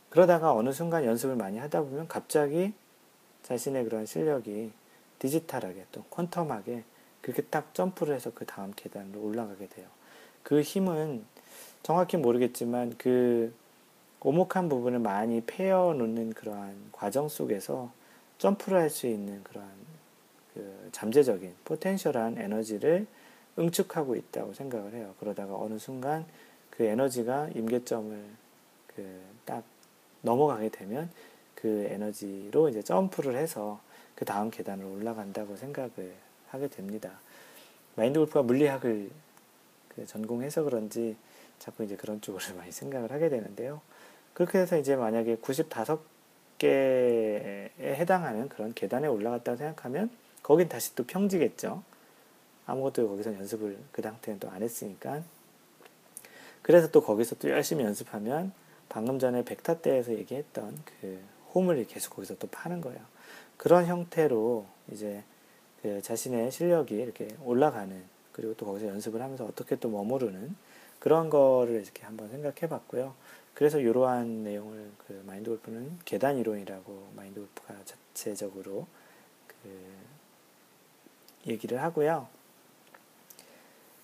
그러다가 0.08 0.52
어느 0.54 0.72
순간 0.72 1.04
연습을 1.04 1.36
많이 1.36 1.58
하다 1.58 1.82
보면 1.82 2.08
갑자기 2.08 2.72
자신의 3.42 3.84
그런 3.84 4.06
실력이 4.06 4.72
디지털하게 5.18 5.86
또 5.92 6.04
퀀텀하게 6.10 6.82
그렇게 7.20 7.42
딱 7.42 7.74
점프를 7.74 8.14
해서 8.14 8.32
그 8.34 8.46
다음 8.46 8.72
계단으로 8.74 9.20
올라가게 9.20 9.68
돼요. 9.68 9.86
그 10.42 10.62
힘은 10.62 11.24
정확히 11.82 12.16
모르겠지만 12.16 12.94
그 12.98 13.52
오목한 14.20 14.68
부분을 14.68 14.98
많이 14.98 15.40
패어 15.40 15.94
놓는 15.94 16.34
그러한 16.34 16.90
과정 16.92 17.28
속에서 17.28 17.90
점프를 18.38 18.78
할 18.78 18.90
수 18.90 19.06
있는 19.06 19.42
그러한 19.44 19.70
그 20.54 20.88
잠재적인 20.92 21.54
포텐셜한 21.64 22.38
에너지를 22.38 23.06
응축하고 23.58 24.16
있다고 24.16 24.54
생각을 24.54 24.94
해요. 24.94 25.14
그러다가 25.20 25.56
어느 25.56 25.78
순간 25.78 26.26
그 26.70 26.84
에너지가 26.84 27.50
임계점을 27.54 28.24
그 28.94 29.30
딱 29.44 29.64
넘어가게 30.22 30.68
되면 30.68 31.10
그 31.54 31.86
에너지로 31.90 32.68
이제 32.68 32.82
점프를 32.82 33.36
해서 33.36 33.80
그 34.14 34.24
다음 34.24 34.50
계단을 34.50 34.84
올라간다고 34.84 35.56
생각을 35.56 36.14
하게 36.48 36.68
됩니다. 36.68 37.10
마인드 37.96 38.18
골프가 38.20 38.42
물리학을 38.42 39.10
그 39.88 40.06
전공해서 40.06 40.62
그런지 40.62 41.16
자꾸 41.60 41.84
이제 41.84 41.94
그런 41.94 42.20
쪽으로 42.20 42.42
많이 42.58 42.72
생각을 42.72 43.12
하게 43.12 43.28
되는데요. 43.28 43.80
그렇게 44.34 44.58
해서 44.58 44.76
이제 44.76 44.96
만약에 44.96 45.36
95개에 45.36 47.70
해당하는 47.78 48.48
그런 48.48 48.74
계단에 48.74 49.06
올라갔다고 49.06 49.56
생각하면 49.56 50.10
거긴 50.42 50.68
다시 50.68 50.96
또 50.96 51.04
평지겠죠. 51.04 51.84
아무것도 52.66 53.08
거기서 53.08 53.34
연습을 53.34 53.78
그 53.92 54.02
상태는 54.02 54.40
또 54.40 54.48
안 54.48 54.62
했으니까. 54.62 55.22
그래서 56.62 56.90
또 56.90 57.02
거기서 57.02 57.36
또 57.36 57.48
열심히 57.48 57.84
연습하면 57.84 58.52
방금 58.88 59.18
전에 59.18 59.44
백타 59.44 59.80
때에서 59.80 60.12
얘기했던 60.12 60.82
그 61.00 61.20
홈을 61.54 61.86
계속 61.86 62.14
거기서 62.14 62.36
또 62.38 62.48
파는 62.48 62.80
거예요. 62.80 63.00
그런 63.56 63.86
형태로 63.86 64.66
이제 64.92 65.22
그 65.82 66.00
자신의 66.02 66.50
실력이 66.50 66.94
이렇게 66.94 67.28
올라가는 67.42 68.02
그리고 68.32 68.54
또 68.54 68.66
거기서 68.66 68.88
연습을 68.88 69.20
하면서 69.20 69.44
어떻게 69.44 69.76
또 69.76 69.88
머무르는 69.88 70.54
그런 71.00 71.30
거를 71.30 71.82
이렇게 71.82 72.04
한번 72.04 72.28
생각해 72.28 72.68
봤고요. 72.68 73.14
그래서 73.54 73.80
이러한 73.80 74.44
내용을 74.44 74.90
그 75.06 75.22
마인드 75.26 75.50
골프는 75.50 75.98
계단 76.04 76.38
이론이라고 76.38 77.08
마인드 77.16 77.40
골프가 77.40 77.74
자체적으로 77.84 78.86
그 79.48 79.68
얘기를 81.46 81.82
하고요. 81.82 82.28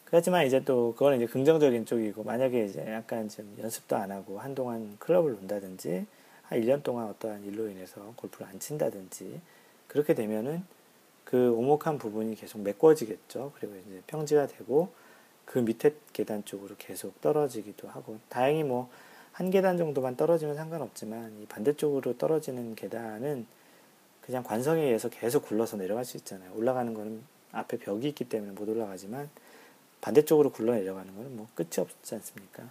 그렇지만 0.07 0.47
이제 0.47 0.65
또 0.65 0.93
그거는 0.93 1.19
이제 1.19 1.27
긍정적인 1.27 1.85
쪽이고 1.85 2.25
만약에 2.25 2.65
이제 2.65 2.85
약간 2.93 3.29
좀 3.29 3.57
연습도 3.61 3.97
안 3.97 4.11
하고 4.11 4.39
한동안 4.39 4.97
클럽을 4.99 5.33
논다든지 5.33 6.07
한 6.43 6.61
1년 6.61 6.83
동안 6.83 7.09
어떠한 7.09 7.45
일로 7.45 7.69
인해서 7.69 8.13
골프를 8.17 8.47
안 8.47 8.59
친다든지 8.59 9.41
그렇게 9.89 10.15
되면은 10.15 10.65
그 11.25 11.53
오목한 11.53 11.99
부분이 11.99 12.37
계속 12.37 12.61
메꿔지겠죠. 12.61 13.53
그리고 13.57 13.75
이제 13.75 14.01
평지가 14.07 14.47
되고 14.47 14.93
그 15.47 15.59
밑에 15.59 15.95
계단 16.13 16.45
쪽으로 16.45 16.75
계속 16.77 17.21
떨어지기도 17.23 17.89
하고 17.89 18.19
다행히 18.29 18.63
뭐 18.63 18.91
한 19.37 19.51
계단 19.51 19.77
정도만 19.77 20.17
떨어지면 20.17 20.57
상관없지만 20.57 21.43
이 21.43 21.45
반대쪽으로 21.45 22.17
떨어지는 22.17 22.75
계단은 22.75 23.47
그냥 24.23 24.43
관성에 24.43 24.81
의해서 24.81 25.11
계속 25.11 25.45
굴러서 25.45 25.77
내려갈 25.77 26.07
수 26.07 26.17
있잖아요. 26.17 26.55
올라가는 26.55 26.95
거는 26.95 27.23
앞에 27.53 27.77
벽이 27.77 28.09
있기 28.09 28.31
때문에 28.31 28.53
못 28.53 28.67
올라가지만 28.67 29.29
반대쪽으로 30.01 30.53
굴러 30.53 30.73
내려가는 30.73 31.15
거는 31.15 31.37
뭐 31.37 31.49
끝이 31.55 31.69
없지 31.77 32.15
않습니까? 32.15 32.63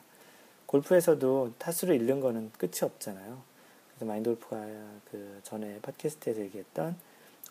골프에서도 0.66 1.54
타수를 1.60 1.94
잃는 1.98 2.20
거는 2.20 2.52
끝이 2.58 2.80
없잖아요. 2.82 3.44
그래서 3.90 4.06
마인드 4.06 4.32
골프가 4.32 4.66
그 5.12 5.40
전에 5.44 5.80
팟캐스트에서 5.84 6.42
얘기했던 6.42 6.96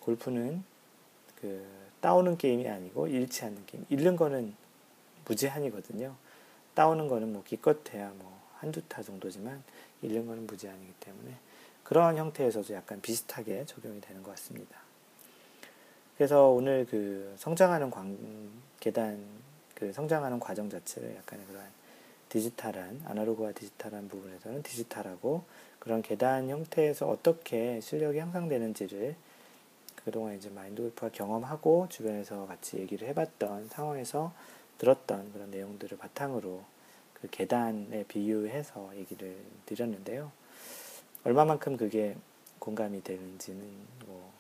골프는 0.00 0.64
그 1.40 1.64
따오는 2.00 2.36
게임이 2.36 2.68
아니고 2.68 3.06
잃지 3.06 3.44
않는 3.44 3.64
게임. 3.66 3.86
잃는 3.90 4.16
거는 4.16 4.54
무제한이거든요. 5.26 6.14
따오는 6.74 7.08
거는 7.08 7.32
뭐 7.32 7.42
기껏해야 7.44 8.12
뭐 8.16 8.40
한두 8.58 8.82
타 8.88 9.02
정도지만 9.02 9.62
잃는 10.02 10.26
거는 10.26 10.46
무제한이기 10.46 10.92
때문에 11.00 11.34
그런 11.82 12.16
형태에서도 12.16 12.72
약간 12.74 13.00
비슷하게 13.00 13.66
적용이 13.66 14.00
되는 14.00 14.22
것 14.22 14.30
같습니다. 14.30 14.78
그래서 16.16 16.48
오늘 16.48 16.86
그 16.88 17.34
성장하는 17.38 17.90
광, 17.90 18.16
계단, 18.80 19.22
그 19.74 19.92
성장하는 19.92 20.40
과정 20.40 20.70
자체를 20.70 21.16
약간의 21.16 21.46
그런 21.46 21.64
디지털한, 22.28 23.02
아날로그와 23.04 23.52
디지털한 23.52 24.08
부분에서는 24.08 24.62
디지털하고 24.62 25.44
그런 25.78 26.02
계단 26.02 26.48
형태에서 26.48 27.08
어떻게 27.08 27.80
실력이 27.80 28.18
향상되는지를 28.18 29.14
그동안 30.04 30.36
이제 30.36 30.50
마인드 30.50 30.82
골프가 30.82 31.08
경험하고 31.10 31.86
주변에서 31.88 32.46
같이 32.46 32.78
얘기를 32.78 33.08
해봤던 33.08 33.68
상황에서 33.68 34.32
들었던 34.78 35.32
그런 35.32 35.50
내용들을 35.50 35.96
바탕으로 35.98 36.62
그 37.14 37.28
계단에 37.30 38.04
비유해서 38.04 38.90
얘기를 38.96 39.36
드렸는데요. 39.66 40.30
얼마만큼 41.24 41.76
그게 41.76 42.16
공감이 42.58 43.02
되는지는 43.02 43.62
뭐 44.06 44.32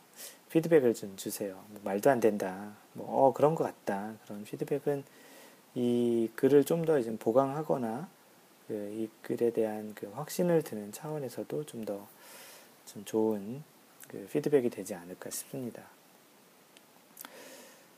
피드백을 0.50 0.94
좀 0.94 1.16
주세요. 1.16 1.62
뭐 1.68 1.80
말도 1.84 2.10
안 2.10 2.20
된다. 2.20 2.74
뭐, 2.92 3.26
어, 3.28 3.32
그런 3.32 3.54
것 3.54 3.64
같다. 3.64 4.14
그런 4.24 4.44
피드백은 4.44 5.04
이 5.74 6.30
글을 6.36 6.64
좀 6.64 6.84
더 6.84 6.98
이제 6.98 7.14
보강하거나 7.16 8.08
그 8.68 8.74
이 8.94 9.08
글에 9.22 9.50
대한 9.50 9.94
그 9.94 10.06
확신을 10.10 10.62
드는 10.62 10.92
차원에서도 10.92 11.64
좀 11.64 11.84
더좀 11.84 12.06
좀 12.86 13.04
좋은 13.04 13.62
그 14.08 14.26
피드백이 14.32 14.70
되지 14.70 14.94
않을까 14.94 15.30
싶습니다. 15.30 15.82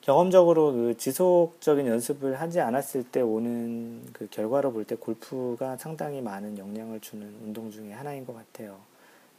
경험적으로 0.07 0.73
그 0.73 0.97
지속적인 0.97 1.89
연습을 1.89 2.41
하지 2.41 2.61
않았을 2.61 3.03
때 3.03 3.21
오는 3.21 4.07
그 4.13 4.29
결과로 4.31 4.71
볼 4.73 4.85
때 4.85 4.95
골프가 4.95 5.77
상당히 5.79 6.21
많은 6.21 6.59
영향을 6.59 7.01
주는 7.01 7.27
운동 7.43 7.73
중에 7.73 7.91
하나인 7.91 8.25
것 8.25 8.33
같아요. 8.33 8.79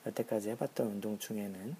여태까지 0.05 0.49
해봤던 0.49 0.87
운동 0.87 1.17
중에는 1.19 1.73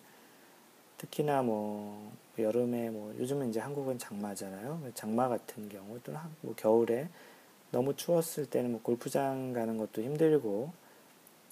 특히나 1.00 1.42
뭐 1.42 2.14
여름에 2.40 2.90
뭐 2.90 3.14
요즘은 3.20 3.50
이제 3.50 3.60
한국은 3.60 4.00
장마잖아요. 4.00 4.82
장마 4.94 5.28
같은 5.28 5.68
경우 5.68 6.00
또는 6.02 6.22
뭐 6.40 6.54
겨울에 6.56 7.10
너무 7.72 7.94
추웠을 7.94 8.46
때는 8.46 8.72
뭐 8.72 8.80
골프장 8.82 9.52
가는 9.52 9.78
것도 9.78 10.02
힘들고 10.02 10.72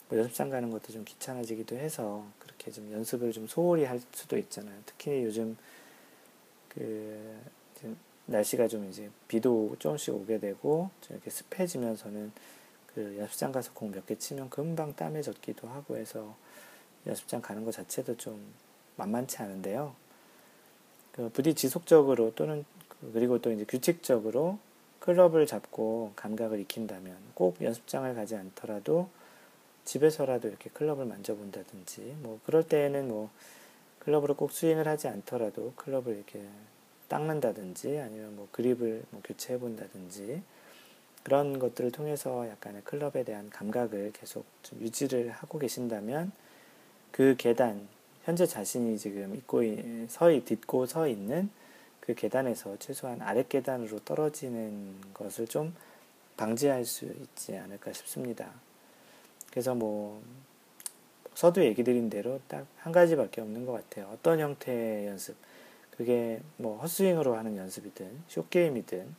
뭐 0.07 0.17
연습장 0.17 0.49
가는 0.49 0.71
것도 0.71 0.93
좀 0.93 1.03
귀찮아지기도 1.03 1.75
해서 1.75 2.23
그렇게 2.39 2.71
좀 2.71 2.89
연습을 2.93 3.33
좀 3.33 3.45
소홀히 3.45 3.83
할 3.83 3.99
수도 4.13 4.37
있잖아요. 4.37 4.79
특히 4.85 5.25
요즘 5.25 5.57
그 6.75 7.95
날씨가 8.27 8.67
좀 8.67 8.89
이제 8.89 9.09
비도 9.27 9.75
조금씩 9.79 10.13
오게 10.13 10.39
되고 10.39 10.89
이렇게 11.09 11.29
습해지면서는 11.29 12.31
그 12.93 13.17
연습장 13.19 13.51
가서 13.51 13.71
공 13.73 13.91
몇 13.91 14.05
개 14.05 14.17
치면 14.17 14.49
금방 14.49 14.95
땀에 14.95 15.21
젖기도 15.21 15.67
하고 15.67 15.97
해서 15.97 16.35
연습장 17.05 17.41
가는 17.41 17.63
것 17.63 17.71
자체도 17.71 18.17
좀 18.17 18.41
만만치 18.95 19.37
않은데요. 19.37 19.95
그 21.11 21.29
부디 21.29 21.53
지속적으로 21.53 22.33
또는 22.35 22.65
그 22.89 23.11
그리고 23.13 23.39
또 23.39 23.51
이제 23.51 23.63
규칙적으로 23.65 24.57
클럽을 24.99 25.45
잡고 25.45 26.13
감각을 26.15 26.59
익힌다면 26.61 27.15
꼭 27.35 27.61
연습장을 27.61 28.13
가지 28.15 28.35
않더라도 28.35 29.09
집에서라도 29.83 30.47
이렇게 30.47 30.71
클럽을 30.71 31.05
만져본다든지 31.05 32.17
뭐 32.21 32.39
그럴 32.45 32.63
때에는 32.67 33.07
뭐 33.07 33.29
클럽으로 34.05 34.35
꼭 34.35 34.51
스윙을 34.51 34.87
하지 34.87 35.07
않더라도 35.07 35.73
클럽을 35.75 36.15
이렇게 36.15 36.43
닦는다든지 37.07 37.99
아니면 37.99 38.35
뭐 38.35 38.47
그립을 38.51 39.03
뭐 39.09 39.21
교체해 39.23 39.59
본다든지 39.59 40.41
그런 41.23 41.57
것들을 41.57 41.91
통해서 41.91 42.47
약간의 42.47 42.83
클럽에 42.83 43.23
대한 43.23 43.49
감각을 43.49 44.11
계속 44.13 44.45
좀 44.61 44.79
유지를 44.79 45.31
하고 45.31 45.57
계신다면 45.57 46.31
그 47.11 47.35
계단 47.35 47.87
현재 48.25 48.45
자신이 48.45 48.97
지금 48.99 49.35
있고 49.35 49.63
서 50.07 50.29
딛고 50.45 50.85
서 50.85 51.07
있는 51.07 51.49
그 51.99 52.13
계단에서 52.13 52.77
최소한 52.77 53.21
아래 53.23 53.43
계단으로 53.47 53.99
떨어지는 53.99 54.95
것을 55.15 55.47
좀 55.47 55.75
방지할 56.37 56.85
수 56.85 57.05
있지 57.05 57.55
않을까 57.57 57.91
싶습니다. 57.93 58.51
그래서 59.49 59.73
뭐 59.73 60.21
서두 61.35 61.63
얘기 61.63 61.83
드린 61.83 62.09
대로 62.09 62.39
딱 62.47 62.65
한 62.85 62.91
가지밖에 62.93 63.41
없는 63.41 63.65
것 63.65 63.71
같아요. 63.71 64.07
어떤 64.13 64.39
형태의 64.39 65.07
연습. 65.07 65.35
그게 65.89 66.39
뭐 66.57 66.77
헛스윙으로 66.81 67.35
하는 67.35 67.57
연습이든, 67.57 68.25
쇼게임이든, 68.27 69.15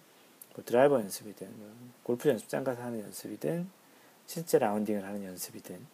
뭐 0.55 0.65
드라이버 0.65 1.01
연습이든, 1.01 1.49
뭐 1.59 1.69
골프 2.05 2.29
연습장 2.29 2.63
가서 2.63 2.83
하는 2.83 3.01
연습이든, 3.01 3.69
실제 4.27 4.61
라운딩을 4.61 5.05
하는 5.05 5.25
연습이든, 5.25 5.85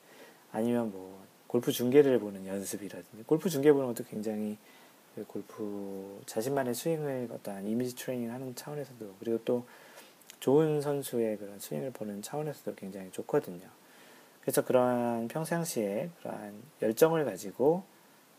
아니면 0.53 0.93
뭐 0.93 1.25
골프 1.47 1.73
중계를 1.73 2.19
보는 2.19 2.47
연습이라든지, 2.47 3.25
골프 3.25 3.49
중계 3.49 3.73
보는 3.73 3.87
것도 3.87 4.05
굉장히 4.05 4.59
그 5.15 5.25
골프 5.25 6.21
자신만의 6.27 6.75
스윙을 6.75 7.29
어떠한 7.33 7.67
이미지 7.67 7.97
트레이닝 7.97 8.31
하는 8.31 8.55
차원에서도, 8.55 9.15
그리고 9.19 9.39
또 9.47 9.65
좋은 10.41 10.83
선수의 10.83 11.39
그런 11.39 11.59
스윙을 11.59 11.93
보는 11.93 12.21
차원에서도 12.21 12.75
굉장히 12.75 13.11
좋거든요. 13.13 13.67
그래서 14.43 14.65
그러한 14.65 15.29
평상시에 15.29 16.11
그러한 16.19 16.55
열정을 16.83 17.25
가지고 17.25 17.85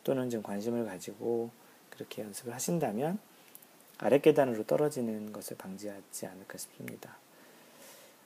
또는 0.03 0.29
좀 0.29 0.43
관심을 0.43 0.85
가지고 0.85 1.49
그렇게 1.89 2.21
연습을 2.21 2.53
하신다면 2.53 3.19
아래 3.99 4.19
계단으로 4.19 4.65
떨어지는 4.65 5.31
것을 5.31 5.57
방지하지 5.57 6.27
않을까 6.27 6.57
싶습니다. 6.57 7.15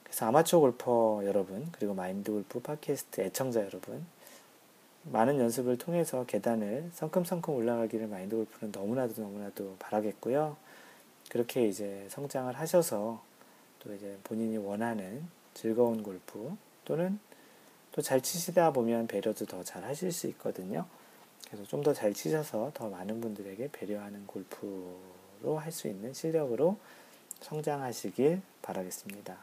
그래서 0.03 0.25
아마추어 0.25 0.59
골퍼 0.59 1.21
여러분 1.25 1.67
그리고 1.71 1.93
마인드 1.93 2.31
골프 2.31 2.61
팟캐스트 2.61 3.21
애청자 3.21 3.63
여러분 3.63 4.05
많은 5.03 5.39
연습을 5.39 5.77
통해서 5.77 6.25
계단을 6.25 6.89
성큼성큼 6.93 7.53
올라가기를 7.53 8.07
마인드 8.07 8.35
골프는 8.35 8.71
너무나도 8.71 9.21
너무나도 9.21 9.75
바라겠고요. 9.79 10.57
그렇게 11.29 11.67
이제 11.67 12.07
성장을 12.09 12.53
하셔서 12.57 13.21
또 13.79 13.93
이제 13.93 14.17
본인이 14.23 14.57
원하는 14.57 15.27
즐거운 15.53 16.03
골프 16.03 16.55
또는 16.85 17.19
또 17.97 18.01
잘 18.03 18.21
치시다 18.21 18.71
보면 18.73 19.07
배려도 19.07 19.47
더 19.47 19.63
잘 19.63 19.83
하실 19.83 20.11
수 20.11 20.27
있거든요. 20.27 20.85
그래서 21.47 21.63
좀 21.65 21.81
더 21.81 21.93
잘 21.95 22.13
치셔서 22.13 22.71
더 22.75 22.89
많은 22.89 23.19
분들에게 23.21 23.69
배려하는 23.71 24.27
골프로 24.27 25.57
할 25.57 25.71
수 25.71 25.87
있는 25.87 26.13
실력으로 26.13 26.77
성장하시길 27.41 28.41
바라겠습니다. 28.61 29.35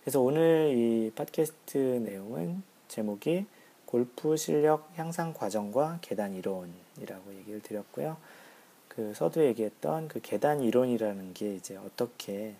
그래서 0.00 0.20
오늘 0.22 0.72
이 0.74 1.12
팟캐스트 1.14 1.76
내용은 1.76 2.62
제목이 2.88 3.44
골프 3.84 4.38
실력 4.38 4.88
향상 4.96 5.34
과정과 5.34 5.98
계단 6.00 6.32
이론이라고 6.32 7.34
얘기를 7.34 7.60
드렸고요. 7.60 8.16
그 8.88 9.12
서두 9.14 9.44
얘기했던 9.44 10.08
그 10.08 10.20
계단 10.22 10.62
이론이라는 10.62 11.34
게 11.34 11.54
이제 11.54 11.76
어떻게 11.76 12.54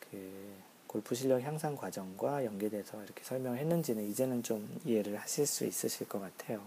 그 0.00 0.63
골프 0.94 1.16
실력 1.16 1.42
향상 1.42 1.74
과정과 1.74 2.44
연계돼서 2.44 3.02
이렇게 3.02 3.24
설명을 3.24 3.58
했는지는 3.58 4.08
이제는 4.08 4.44
좀 4.44 4.80
이해를 4.84 5.16
하실 5.16 5.44
수 5.44 5.66
있으실 5.66 6.08
것 6.08 6.20
같아요. 6.20 6.62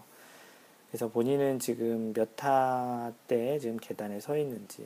그래서 0.90 1.08
본인은 1.08 1.60
지금 1.60 2.12
몇 2.14 2.36
타 2.36 3.14
때 3.30 3.58
지금 3.58 3.78
계단에 3.78 4.20
서 4.20 4.38
있는지, 4.38 4.86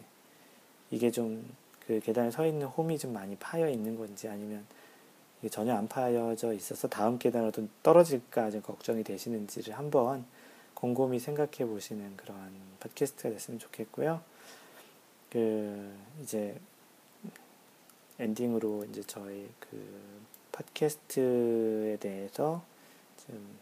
이게 0.92 1.10
좀 1.10 1.44
그 1.88 2.00
계단에 2.00 2.30
서 2.30 2.46
있는 2.46 2.68
홈이 2.68 3.00
좀 3.00 3.12
많이 3.12 3.36
파여 3.36 3.68
있는 3.68 3.98
건지 3.98 4.28
아니면 4.28 4.64
전혀 5.50 5.76
안 5.76 5.88
파여져 5.88 6.54
있어서 6.54 6.88
다음 6.88 7.18
계단으로 7.18 7.52
떨어질까 7.82 8.52
좀 8.52 8.62
걱정이 8.62 9.04
되시는지를 9.04 9.76
한번 9.76 10.24
곰곰이 10.76 11.20
생각해 11.20 11.66
보시는 11.66 12.16
그런 12.16 12.38
팟캐스트가 12.80 13.32
됐으면 13.32 13.60
좋겠고요. 13.60 14.22
그 15.32 15.92
이제 16.22 16.56
엔딩으로 18.22 18.86
이제 18.86 19.02
저희 19.08 19.50
그 19.60 19.84
팟캐스트에 20.52 21.98
대해서 22.00 22.64
좀, 23.26 23.58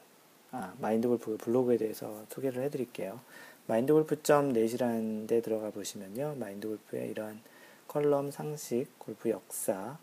아, 0.52 0.74
마인드 0.80 1.08
골프 1.08 1.38
블로그에 1.38 1.78
대해서 1.78 2.26
소개를 2.30 2.64
해드릴게요. 2.64 3.20
마인드 3.68 3.94
골프.net이라는 3.94 5.28
데 5.28 5.42
들어가 5.42 5.70
보시면요. 5.70 6.36
마인드 6.38 6.68
골프의 6.68 7.10
이런 7.12 7.40
컬럼, 7.88 8.32
상식, 8.32 8.88
골프 8.98 9.30
역사, 9.30 9.98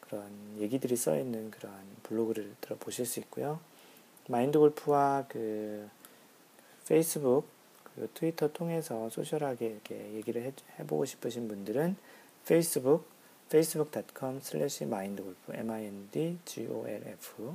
그런 0.00 0.30
얘기들이 0.58 0.96
써 0.96 1.18
있는 1.18 1.50
그런 1.50 1.72
블로그를 2.02 2.54
들어보실 2.60 3.06
수 3.06 3.20
있고요. 3.20 3.60
마인드 4.28 4.58
골프와 4.58 5.26
그 5.28 5.88
페이스북, 6.88 7.44
그리고 7.84 8.10
트위터 8.14 8.52
통해서 8.52 9.08
social하게 9.10 9.66
이렇게 9.66 10.12
얘기를 10.14 10.42
해, 10.42 10.52
해보고 10.78 11.04
싶으신 11.04 11.48
분들은 11.48 11.96
페이스북, 12.46 13.11
facebook.com 13.52 14.40
slash 14.40 14.82
mindgolf, 14.84 15.36
m-i-n-d-g-o-l-f 15.52 17.54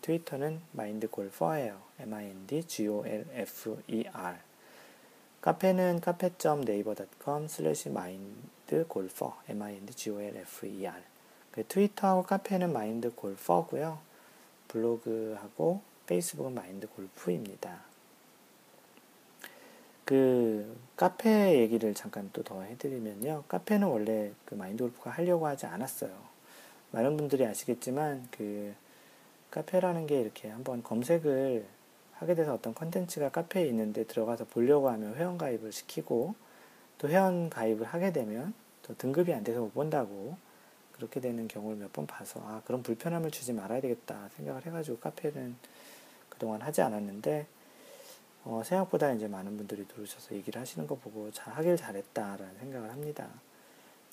트위터는 0.00 0.62
mindgolfer예요. 0.76 1.80
m-i-n-d-g-o-l-f-e-r 2.00 4.38
카페는 5.40 6.00
카페.naver.com 6.00 7.44
slash 7.44 7.88
mindgolfer, 7.88 9.34
m-i-n-d-g-o-l-f-e-r 9.48 11.02
트위터하고 11.68 12.24
카페는 12.24 12.70
mindgolfer고요. 12.70 14.00
블로그하고 14.66 15.82
페이스북은 16.06 16.50
mindgolf입니다. 16.50 17.91
그 20.04 20.76
카페 20.96 21.58
얘기를 21.60 21.94
잠깐 21.94 22.30
또 22.32 22.42
더 22.42 22.62
해드리면요. 22.62 23.44
카페는 23.48 23.86
원래 23.88 24.32
그 24.44 24.54
마인드 24.54 24.82
골프가 24.82 25.10
하려고 25.10 25.46
하지 25.46 25.66
않았어요. 25.66 26.10
많은 26.90 27.16
분들이 27.16 27.46
아시겠지만 27.46 28.28
그 28.30 28.74
카페라는 29.50 30.06
게 30.06 30.20
이렇게 30.20 30.48
한번 30.50 30.82
검색을 30.82 31.66
하게 32.14 32.34
돼서 32.34 32.54
어떤 32.54 32.74
컨텐츠가 32.74 33.30
카페에 33.30 33.66
있는데 33.66 34.04
들어가서 34.04 34.46
보려고 34.46 34.90
하면 34.90 35.14
회원 35.16 35.38
가입을 35.38 35.72
시키고 35.72 36.34
또 36.98 37.08
회원 37.08 37.48
가입을 37.50 37.86
하게 37.86 38.12
되면 38.12 38.54
또 38.82 38.94
등급이 38.96 39.32
안 39.32 39.44
돼서 39.44 39.60
못 39.60 39.72
본다고 39.74 40.36
그렇게 40.92 41.20
되는 41.20 41.48
경우를 41.48 41.78
몇 41.78 41.92
번 41.92 42.06
봐서 42.06 42.40
아 42.44 42.62
그런 42.66 42.82
불편함을 42.82 43.30
주지 43.30 43.52
말아야 43.52 43.80
되겠다 43.80 44.28
생각을 44.36 44.66
해가지고 44.66 44.98
카페는 44.98 45.56
그동안 46.28 46.62
하지 46.62 46.82
않았는데 46.82 47.46
어, 48.44 48.62
생각보다 48.64 49.12
이제 49.12 49.28
많은 49.28 49.56
분들이 49.56 49.86
들어오셔서 49.86 50.34
얘기를 50.34 50.60
하시는 50.60 50.86
거 50.86 50.96
보고 50.96 51.30
잘 51.30 51.54
하길 51.54 51.76
잘했다라는 51.76 52.58
생각을 52.58 52.90
합니다. 52.90 53.28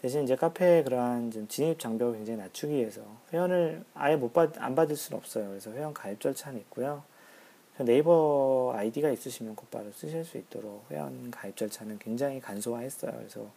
대신 0.01 0.23
이제 0.23 0.35
카페에 0.35 0.83
그러한 0.83 1.31
좀 1.31 1.47
진입 1.47 1.79
장벽을 1.79 2.15
굉장히 2.17 2.39
낮추기 2.39 2.73
위해서 2.73 3.01
회원을 3.33 3.83
아예 3.93 4.15
못 4.15 4.31
받, 4.31 4.57
안 4.61 4.75
받을 4.75 4.95
수는 4.95 5.17
없어요. 5.17 5.49
그래서 5.49 5.71
회원 5.71 5.93
가입 5.93 6.21
절차는 6.21 6.59
있고요. 6.61 7.03
네이버 7.79 8.73
아이디가 8.75 9.09
있으시면 9.09 9.55
곧바로 9.55 9.91
쓰실 9.91 10.25
수 10.25 10.37
있도록 10.37 10.85
회원 10.91 11.31
가입 11.31 11.55
절차는 11.57 11.99
굉장히 11.99 12.39
간소화했어요. 12.39 13.11
그래서 13.11 13.49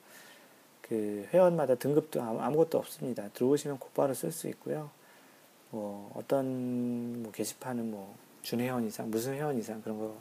그 0.80 1.28
회원마다 1.32 1.74
등급도 1.74 2.22
아무것도 2.22 2.78
없습니다. 2.78 3.28
들어오시면 3.34 3.78
곧바로 3.78 4.14
쓸 4.14 4.32
수 4.32 4.48
있고요. 4.48 4.90
뭐 5.70 6.12
어떤 6.14 7.22
뭐 7.22 7.32
게시판은 7.32 7.90
뭐 7.90 8.14
준회원 8.42 8.86
이상, 8.86 9.10
무슨 9.10 9.34
회원 9.34 9.58
이상 9.58 9.80
그런 9.80 9.98
거 9.98 10.16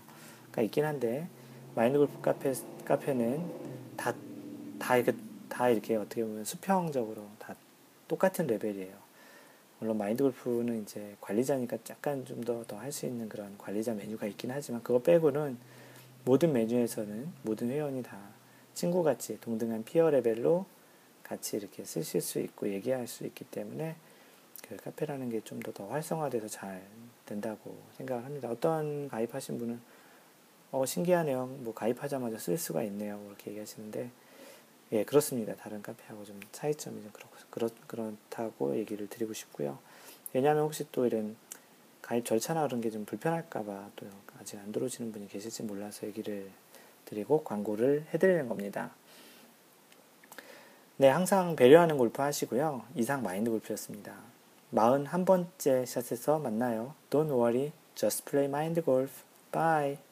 가 0.51 0.61
있긴 0.61 0.85
한데 0.85 1.27
마인드 1.75 1.97
골프 1.97 2.21
카페 2.21 2.53
카페는 2.85 3.45
다 3.97 4.13
다 4.79 4.97
이렇게 4.97 5.13
다 5.47 5.69
이렇게 5.69 5.95
어떻게 5.95 6.23
보면 6.23 6.43
수평적으로 6.43 7.27
다 7.37 7.55
똑같은 8.07 8.47
레벨이에요. 8.47 8.95
물론 9.79 9.97
마인드 9.97 10.23
골프는 10.23 10.81
이제 10.81 11.15
관리자니까 11.21 11.77
약간 11.91 12.25
좀 12.25 12.41
더 12.43 12.63
더 12.65 12.77
할 12.77 12.91
수 12.91 13.05
있는 13.05 13.29
그런 13.29 13.55
관리자 13.57 13.93
메뉴가 13.93 14.25
있긴 14.27 14.49
하지만 14.51 14.81
그거 14.83 14.99
빼고는 14.99 15.57
모든 16.25 16.51
메뉴에서는 16.53 17.31
모든 17.43 17.69
회원이 17.69 18.01
다 18.03 18.17
친구같이 18.73 19.39
동등한 19.41 19.83
peer 19.83 20.09
레벨로 20.09 20.65
같이 21.23 21.57
이렇게 21.57 21.85
쓰실 21.85 22.21
수 22.21 22.39
있고 22.39 22.67
얘기할 22.69 23.07
수 23.07 23.25
있기 23.25 23.45
때문에 23.45 23.95
그 24.67 24.75
카페라는 24.77 25.29
게 25.29 25.41
좀 25.41 25.59
더 25.61 25.71
더 25.71 25.87
활성화돼서 25.87 26.47
잘 26.47 26.81
된다고 27.25 27.77
생각을 27.97 28.25
합니다. 28.25 28.49
어떤 28.49 29.07
가입하신 29.09 29.57
분은 29.59 29.79
어 30.71 30.85
신기하네요. 30.85 31.47
뭐 31.59 31.73
가입하자마자 31.73 32.37
쓸 32.37 32.57
수가 32.57 32.83
있네요. 32.83 33.21
이렇게 33.27 33.51
얘기하시는데 33.51 34.09
예, 34.93 35.03
그렇습니다. 35.05 35.55
다른 35.55 35.81
카페하고 35.81 36.25
좀 36.25 36.39
차이점이 36.51 37.01
좀 37.01 37.11
그렇고, 37.13 37.35
그렇, 37.49 37.69
그렇 37.87 38.11
다고 38.29 38.75
얘기를 38.77 39.07
드리고 39.07 39.33
싶고요. 39.33 39.79
왜냐하면 40.33 40.63
혹시 40.63 40.85
또 40.91 41.05
이런 41.05 41.35
가입 42.01 42.25
절차나 42.25 42.63
그런 42.67 42.81
게 42.81 42.89
좀 42.89 43.05
불편할까봐 43.05 43.91
또 43.95 44.05
아직 44.39 44.57
안 44.57 44.71
들어오시는 44.71 45.11
분이 45.11 45.27
계실지 45.29 45.63
몰라서 45.63 46.07
얘기를 46.07 46.49
드리고 47.05 47.43
광고를 47.43 48.05
해드리는 48.13 48.47
겁니다. 48.49 48.91
네, 50.97 51.09
항상 51.09 51.55
배려하는 51.55 51.97
골프 51.97 52.21
하시고요. 52.21 52.83
이상 52.95 53.23
마인드 53.23 53.49
골프였습니다. 53.49 54.13
41번째 54.73 55.85
샷에서 55.85 56.39
만나요. 56.39 56.95
Don't 57.09 57.29
worry, 57.29 57.71
just 57.95 58.23
play 58.25 58.47
mind 58.47 58.81
golf. 58.83 59.23
Bye. 59.51 60.10